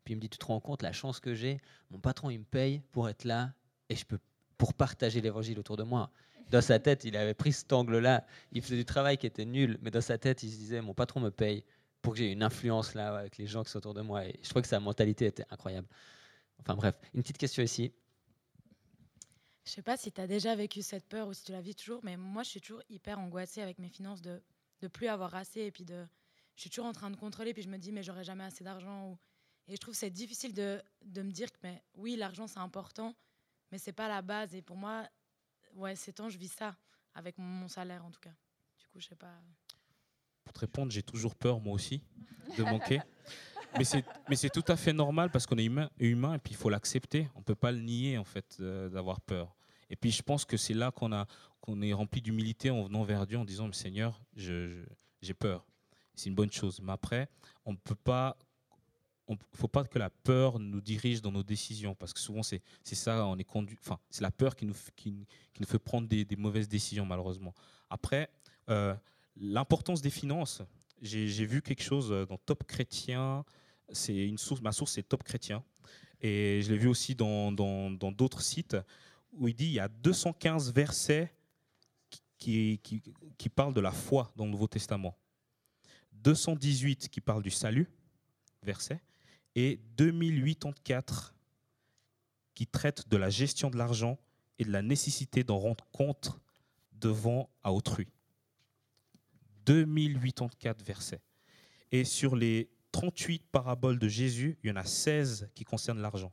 [0.03, 2.39] Puis il me dit Tu te rends compte la chance que j'ai Mon patron, il
[2.39, 3.53] me paye pour être là
[3.89, 4.19] et je peux
[4.57, 6.11] pour partager l'évangile autour de moi.
[6.49, 8.25] Dans sa tête, il avait pris cet angle-là.
[8.51, 10.93] Il faisait du travail qui était nul, mais dans sa tête, il se disait Mon
[10.93, 11.63] patron me paye
[12.01, 14.25] pour que j'ai une influence là avec les gens qui sont autour de moi.
[14.25, 15.87] Et je crois que sa mentalité était incroyable.
[16.59, 17.93] Enfin bref, une petite question ici.
[19.65, 21.75] Je sais pas si tu as déjà vécu cette peur ou si tu la vis
[21.75, 24.41] toujours, mais moi, je suis toujours hyper angoissée avec mes finances de
[24.81, 26.05] de plus avoir assez et puis de
[26.55, 28.63] je suis toujours en train de contrôler puis je me dis mais j'aurai jamais assez
[28.63, 29.17] d'argent ou
[29.67, 32.59] et je trouve que c'est difficile de, de me dire que mais oui l'argent c'est
[32.59, 33.15] important
[33.71, 35.07] mais c'est pas la base et pour moi
[35.73, 36.77] ouais ces temps je vis ça
[37.15, 38.33] avec mon, mon salaire en tout cas
[38.77, 39.33] du coup je sais pas
[40.43, 42.03] Pour te répondre, j'ai toujours peur, moi aussi,
[42.57, 43.01] de manquer.
[43.77, 45.89] mais c'est mais tout à fait normal parce qu'on est humain,
[46.33, 47.27] et puis il faut l'accepter.
[47.35, 49.55] On ne peut pas le nier, en fait, euh, d'avoir peur.
[49.89, 51.25] Et puis je pense que c'est là qu'on a
[51.61, 54.83] qu'on est rempli d'humilité en venant vers Dieu en disant, Seigneur, je- je-
[55.21, 55.65] j'ai peur.
[56.15, 56.79] C'est une bonne chose.
[56.81, 57.29] Mais après,
[57.65, 58.37] on peut pas
[59.29, 62.43] il ne faut pas que la peur nous dirige dans nos décisions, parce que souvent
[62.43, 65.79] c'est ça, on est conduit, enfin c'est la peur qui nous, qui, qui nous fait
[65.79, 67.53] prendre des, des mauvaises décisions malheureusement.
[67.89, 68.29] Après,
[68.69, 68.95] euh,
[69.35, 70.61] l'importance des finances,
[71.01, 73.45] j'ai vu quelque chose euh, dans Top Chrétien,
[73.89, 75.63] c'est une source, ma source c'est Top Chrétien,
[76.21, 78.77] et je l'ai vu aussi dans d'autres sites
[79.33, 81.31] où il dit il y a 215 versets
[82.37, 83.01] qui, qui,
[83.37, 85.15] qui parlent de la foi dans le Nouveau Testament,
[86.13, 87.89] 218 qui parlent du salut,
[88.63, 89.01] versets,
[89.55, 91.33] et 2084
[92.53, 94.17] qui traitent de la gestion de l'argent
[94.59, 96.39] et de la nécessité d'en rendre compte
[96.91, 98.07] devant à autrui.
[99.67, 101.21] 2084 versets.
[101.91, 106.31] Et sur les 38 paraboles de Jésus, il y en a 16 qui concernent l'argent.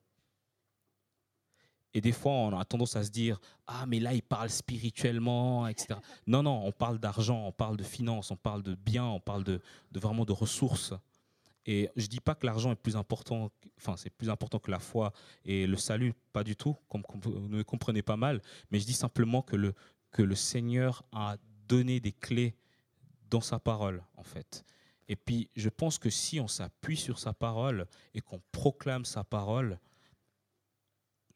[1.96, 5.68] Et des fois, on a tendance à se dire Ah, mais là, il parle spirituellement,
[5.68, 6.00] etc.
[6.26, 9.44] Non, non, on parle d'argent, on parle de finances, on parle de biens, on parle
[9.44, 9.60] de,
[9.92, 10.94] de vraiment de ressources.
[11.66, 14.78] Et je dis pas que l'argent est plus important, enfin c'est plus important que la
[14.78, 15.12] foi
[15.44, 18.92] et le salut, pas du tout, comme vous ne comprenez pas mal, mais je dis
[18.92, 19.72] simplement que le,
[20.10, 22.54] que le Seigneur a donné des clés
[23.34, 24.64] dans sa parole, en fait.
[25.08, 29.24] Et puis, je pense que si on s'appuie sur sa parole et qu'on proclame sa
[29.24, 29.78] parole,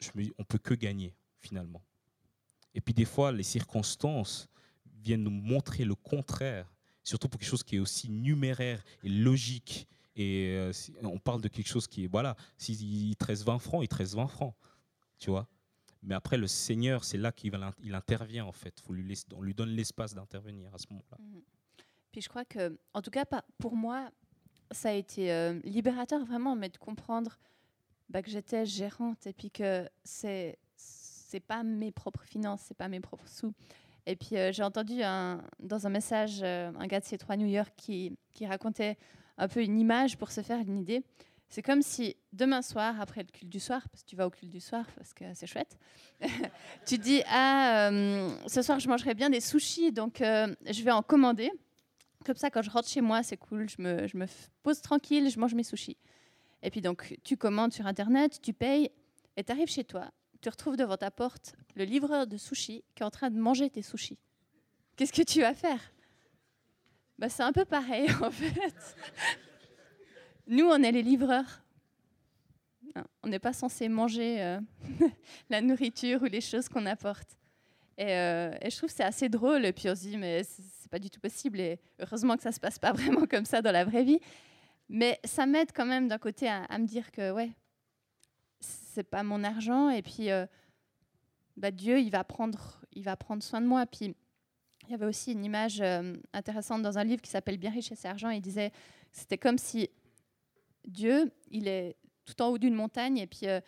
[0.00, 1.82] je me dis, on peut que gagner, finalement.
[2.74, 4.48] Et puis, des fois, les circonstances
[5.02, 6.72] viennent nous montrer le contraire,
[7.02, 9.88] surtout pour quelque chose qui est aussi numéraire et logique.
[10.14, 13.58] Et euh, si- on parle de quelque chose qui est, voilà, s'il te reste 20
[13.58, 14.54] francs, il te reste 20 francs,
[15.18, 15.48] tu vois.
[16.02, 17.54] Mais après, le Seigneur, c'est là qu'il
[17.94, 18.78] intervient, en fait.
[18.80, 21.18] Faut lui laisser- on lui donne l'espace d'intervenir à ce moment-là.
[22.12, 23.24] Puis je crois que, en tout cas,
[23.58, 24.10] pour moi,
[24.70, 27.38] ça a été euh, libérateur vraiment, mais de comprendre
[28.08, 32.88] bah, que j'étais gérante et puis que c'est c'est pas mes propres finances, c'est pas
[32.88, 33.52] mes propres sous.
[34.06, 37.70] Et puis euh, j'ai entendu dans un message euh, un gars de C3 New York
[37.76, 38.96] qui, qui racontait
[39.36, 41.02] un peu une image pour se faire une idée.
[41.50, 44.30] C'est comme si demain soir, après le culte du soir, parce que tu vas au
[44.30, 45.78] culte du soir parce que c'est chouette,
[46.86, 47.90] tu dis ah
[48.46, 51.50] ce soir je mangerai bien des sushis donc je vais en commander.
[52.28, 54.26] Comme ça, quand je rentre chez moi, c'est cool, je me, je me
[54.62, 55.96] pose tranquille, je mange mes sushis.
[56.62, 58.90] Et puis donc, tu commandes sur Internet, tu payes,
[59.38, 60.10] et tu arrives chez toi,
[60.42, 63.70] tu retrouves devant ta porte le livreur de sushis qui est en train de manger
[63.70, 64.18] tes sushis.
[64.94, 65.80] Qu'est-ce que tu vas faire?
[67.18, 68.74] Bah, C'est un peu pareil, en fait.
[70.46, 71.62] Nous, on est les livreurs.
[72.94, 74.60] Non, On n'est pas censé manger euh,
[75.48, 77.38] la nourriture ou les choses qu'on apporte.
[77.96, 79.64] Et, euh, et je trouve que c'est assez drôle.
[79.64, 80.42] Et puis on se dit, mais
[80.88, 81.60] pas du tout possible.
[81.60, 84.20] Et heureusement que ça se passe pas vraiment comme ça dans la vraie vie.
[84.88, 87.50] Mais ça m'aide quand même d'un côté à, me dire que, ouais,
[88.60, 89.90] c'est pas mon argent.
[89.90, 90.46] Et puis, euh,
[91.56, 93.84] bah, Dieu, il va, prendre, il va prendre soin de moi.
[93.86, 94.14] Puis
[94.88, 97.92] il y avait aussi une image euh, intéressante dans un livre qui s'appelle Bien riche
[97.92, 98.30] et c'est argent.
[98.30, 98.72] Il disait
[99.12, 99.90] c'était comme si
[100.86, 103.60] Dieu, il est tout en haut d'une montagne et puis euh,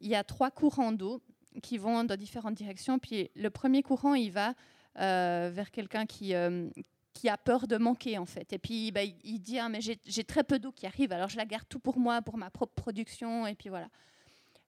[0.00, 1.22] il y a trois courants d'eau
[1.62, 2.98] qui vont dans différentes directions.
[2.98, 4.54] Puis le premier courant, il va
[4.98, 6.68] vers quelqu'un qui, euh,
[7.14, 8.52] qui a peur de manquer, en fait.
[8.52, 11.28] Et puis bah, il, dit ah, mais j'ai j'ai très peu d'eau qui arrive, alors
[11.28, 13.46] je la garde tout pour moi, pour ma propre production.
[13.46, 13.88] Et puis voilà.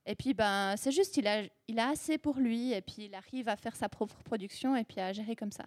[0.07, 3.15] Et puis ben, c'est juste, il a, il a assez pour lui, et puis il
[3.15, 5.67] arrive à faire sa propre production et puis à gérer comme ça.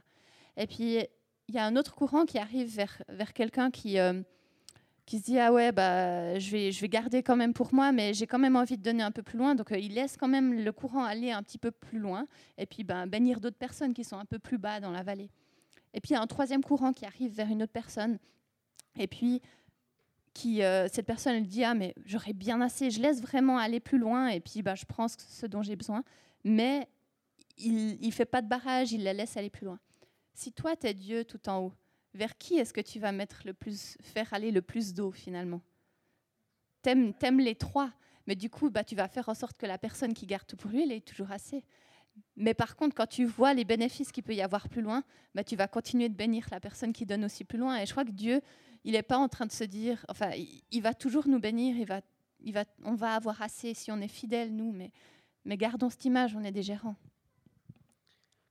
[0.58, 1.00] Et puis
[1.48, 4.00] il y a un autre courant qui arrive vers, vers quelqu'un qui.
[4.00, 4.22] euh,
[5.06, 7.92] qui se dit ah ouais bah je vais je vais garder quand même pour moi
[7.92, 9.56] mais j'ai quand même envie de donner un peu plus loin.
[9.56, 12.28] Donc euh, il laisse quand même le courant aller un petit peu plus loin.
[12.58, 15.30] Et puis ben bénir d'autres personnes qui sont un peu plus bas dans la vallée.
[15.94, 18.18] Et puis il y a un troisième courant qui arrive vers une autre personne.
[18.98, 19.42] Et puis
[20.34, 23.82] qui euh, cette personne elle dit ah mais j'aurais bien assez je laisse vraiment aller
[23.82, 24.30] plus loin.
[24.30, 26.04] Et puis bah je prends ce, dont j'ai besoin.
[26.46, 26.88] Mais
[27.58, 29.80] il il fait pas de barrage il la laisse aller plus loin.
[30.34, 31.74] Si toi tu es Dieu tout en haut
[32.14, 35.62] vers qui est-ce que tu vas mettre le plus, faire aller le plus d'eau finalement?
[36.82, 37.92] T'aimes, t'aimes les trois,
[38.28, 40.58] mais du coup, bah, tu vas faire en sorte que la personne qui garde tout
[40.58, 41.64] pour lui, elle ait toujours assez.
[42.36, 45.04] Mais par contre, quand tu vois les bénéfices qu'il peut y avoir plus loin,
[45.34, 47.78] bah, tu vas continuer de bénir la personne qui donne aussi plus loin.
[47.78, 48.42] Et je crois que Dieu,
[48.84, 50.32] il n'est pas en train de se dire, enfin,
[50.72, 52.02] il, va toujours nous bénir, il va,
[52.42, 54.92] il va, on va avoir assez si on est fidèle, nous, mais,
[55.46, 56.96] mais gardons cette image, on est des gérants.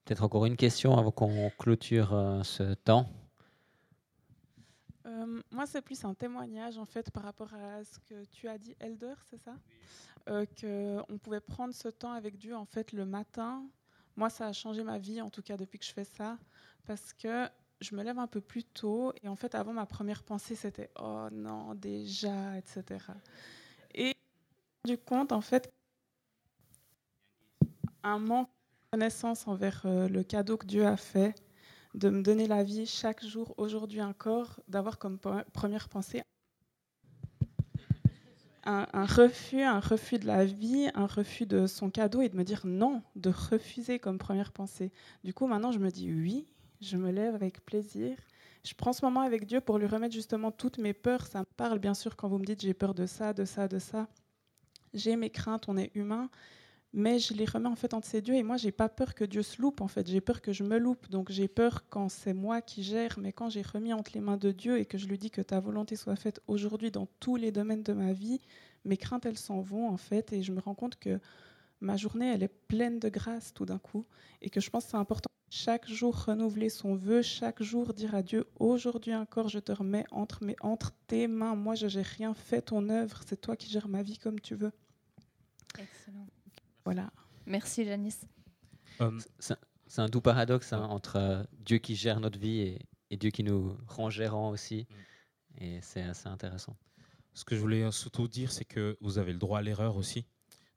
[0.04, 3.08] Peut-être encore une question avant qu'on clôture euh, ce temps.
[5.06, 8.58] Euh, moi, c'est plus un témoignage en fait par rapport à ce que tu as
[8.58, 9.54] dit, Elder, c'est ça?
[10.28, 13.64] Euh, Que on pouvait prendre ce temps avec Dieu en fait le matin.
[14.16, 16.38] Moi, ça a changé ma vie en tout cas depuis que je fais ça,
[16.86, 17.48] parce que
[17.80, 20.88] je me lève un peu plus tôt et en fait avant ma première pensée c'était
[21.00, 23.04] oh non déjà etc.
[23.92, 24.14] Et
[24.84, 25.72] du compte en fait
[28.04, 28.48] un manque
[28.92, 31.34] Connaissance envers euh, le cadeau que Dieu a fait,
[31.94, 35.18] de me donner la vie chaque jour, aujourd'hui encore, d'avoir comme
[35.52, 36.22] première pensée
[38.64, 42.36] un, un refus, un refus de la vie, un refus de son cadeau et de
[42.36, 44.92] me dire non, de refuser comme première pensée.
[45.24, 46.46] Du coup, maintenant, je me dis oui,
[46.80, 48.16] je me lève avec plaisir.
[48.64, 51.26] Je prends ce moment avec Dieu pour lui remettre justement toutes mes peurs.
[51.26, 53.66] Ça me parle, bien sûr, quand vous me dites j'ai peur de ça, de ça,
[53.66, 54.06] de ça.
[54.94, 56.28] J'ai mes craintes, on est humain,
[56.92, 58.34] mais je les remets en fait entre ses dieux.
[58.34, 60.06] Et moi, j'ai pas peur que Dieu se loupe, en fait.
[60.06, 61.08] J'ai peur que je me loupe.
[61.10, 64.36] Donc, j'ai peur quand c'est moi qui gère, mais quand j'ai remis entre les mains
[64.36, 67.36] de Dieu et que je lui dis que ta volonté soit faite aujourd'hui dans tous
[67.36, 68.40] les domaines de ma vie,
[68.84, 70.32] mes craintes, elles s'en vont, en fait.
[70.32, 71.18] Et je me rends compte que
[71.80, 74.04] ma journée, elle est pleine de grâce tout d'un coup.
[74.42, 78.14] Et que je pense que c'est important chaque jour renouveler son vœu, chaque jour dire
[78.14, 81.54] à Dieu, aujourd'hui encore, je te remets entre tes mains.
[81.54, 83.20] Moi, je n'ai rien fait ton œuvre.
[83.26, 84.72] C'est toi qui gères ma vie comme tu veux.
[85.78, 86.26] Excellent.
[86.84, 87.10] Voilà.
[87.46, 88.26] Merci, Janice.
[89.00, 92.78] Euh, C'est un doux paradoxe hein, entre euh, Dieu qui gère notre vie et,
[93.10, 94.86] et Dieu qui nous rend gérants aussi.
[95.58, 96.76] Et c'est assez intéressant.
[97.34, 100.24] Ce que je voulais surtout dire, c'est que vous avez le droit à l'erreur aussi.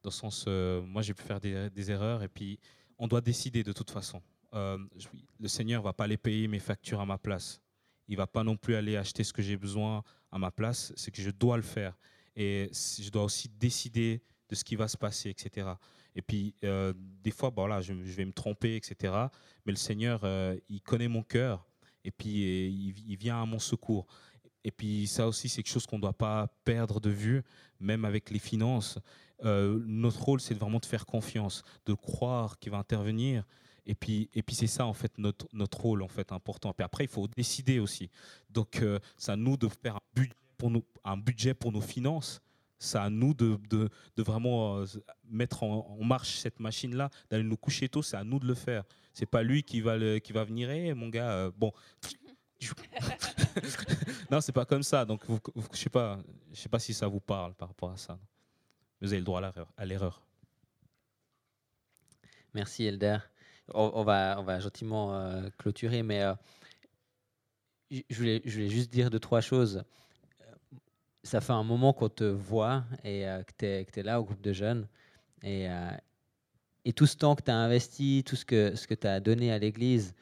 [0.03, 2.60] Dans le sens, euh, moi j'ai pu faire des, des erreurs et puis
[2.97, 4.22] on doit décider de toute façon.
[4.53, 5.08] Euh, je-
[5.39, 7.60] le Seigneur va pas aller payer mes factures à ma place.
[8.08, 10.93] Il va pas non plus aller acheter ce que j'ai besoin à ma place.
[10.95, 11.97] C'est que je dois le faire.
[12.36, 15.67] Et je dois aussi décider de ce qui va se passer, etc.
[16.15, 16.93] Et puis, euh,
[17.23, 19.13] des fois, bon, là, je, vais me tromper, etc.
[19.65, 21.65] Mais le Seigneur, euh, il connaît mon cœur
[22.03, 22.69] et puis
[23.07, 24.05] il, vient à mon secours.
[24.63, 27.43] Et puis ça aussi, c'est quelque chose qu'on ne doit pas perdre de vue,
[27.79, 28.97] même avec les finances.
[29.43, 33.43] Euh, notre rôle, c'est vraiment de faire confiance, de croire qu'il va intervenir.
[33.85, 36.73] Et puis, et puis c'est ça, en fait, notre, notre rôle, en fait, important.
[36.73, 38.09] Puis après, il faut décider aussi.
[38.49, 38.83] Donc,
[39.17, 39.99] c'est à nous de faire
[41.03, 42.41] un budget pour nos finances.
[42.78, 43.89] C'est à nous de, de,
[44.23, 44.86] vraiment euh,
[45.30, 48.01] mettre en, marche cette machine-là, d'aller nous coucher tôt.
[48.01, 48.84] C'est à nous de le faire.
[49.13, 51.71] C'est pas lui qui va, qui va venir, Eh, mon gars, euh, bon.
[54.32, 55.05] non, c'est pas comme ça.
[55.05, 55.23] Donc,
[55.71, 56.19] je sais pas,
[56.51, 58.19] je sais pas si ça vous parle par rapport à ça.
[59.01, 59.41] Vous avez le droit
[59.78, 60.21] à l'erreur.
[62.53, 63.17] Merci Elder.
[63.73, 66.23] On, va, on va gentiment euh, clôturer, mais
[67.91, 69.84] je, voulais, je voulais juste dire deux, trois choses.
[71.26, 74.41] Ça fait un moment qu'on te voit et euh, que tu es, là au groupe
[74.41, 74.88] de jeunes.
[75.41, 75.89] Et, euh,
[76.86, 79.19] et tout ce temps que tu as investi, tout ce que, ce que tu as
[79.19, 80.13] donné à l'Église,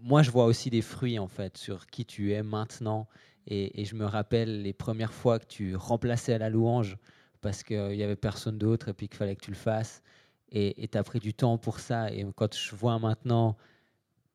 [0.00, 3.08] moi je vois aussi des fruits en fait sur qui tu es maintenant.
[3.48, 6.96] Et, et je me rappelle les premières fois que tu remplaçais à la louange
[7.40, 10.00] parce qu'il n'y avait personne d'autre et puis qu'il fallait que tu le fasses
[10.54, 12.12] et tu as pris du temps pour ça.
[12.12, 13.56] Et quand je vois maintenant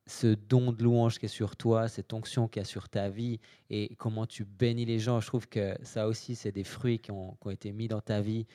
[0.08, 3.40] ce don de louange qui est sur toi, cette onction qui est sur ta vie,
[3.70, 7.12] et comment tu bénis les gens, je trouve que ça aussi, c'est des fruits qui
[7.12, 8.48] ont, été mis dans ta vie.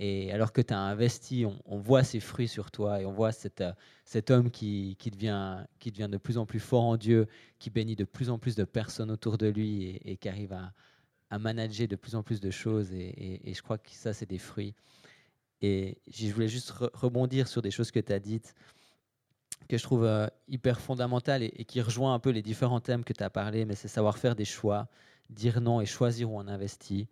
[0.00, 3.30] Et alors que tu as investi, on, voit ces fruits sur toi et on voit
[3.60, 3.72] euh,
[4.04, 7.28] cet homme qui, devient, de plus en plus fort en Dieu,
[7.60, 10.72] qui bénit de plus en plus de personnes autour de lui et, qui arrive à,
[11.38, 12.92] manager de plus en plus de choses.
[12.92, 14.74] Et, et- je crois que ça, c'est des fruits.
[15.62, 18.54] Et je voulais juste re- rebondir sur des choses que tu as dites,
[19.68, 23.12] que je trouve euh, hyper fondamentales et, qui rejoint un peu les différents thèmes que
[23.12, 24.88] tu as parlé, mais c'est savoir faire des choix,
[25.30, 27.08] dire non et choisir où on investit.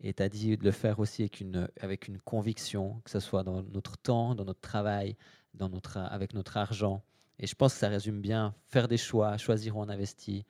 [0.00, 3.20] Et tu as dit de le faire aussi avec une, avec une conviction, que ce
[3.20, 5.16] soit dans notre temps, dans notre travail,
[5.54, 7.02] dans notre, avec notre argent.
[7.38, 10.46] Et je pense que ça résume bien faire des choix, choisir où on investit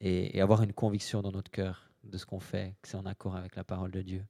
[0.00, 3.06] et, et avoir une conviction dans notre cœur de ce qu'on fait, que c'est en
[3.06, 4.24] accord avec la parole de Dieu.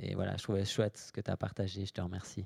[0.00, 1.86] Et voilà, je trouvais chouette ce que tu as partagé.
[1.86, 2.44] Je te remercie.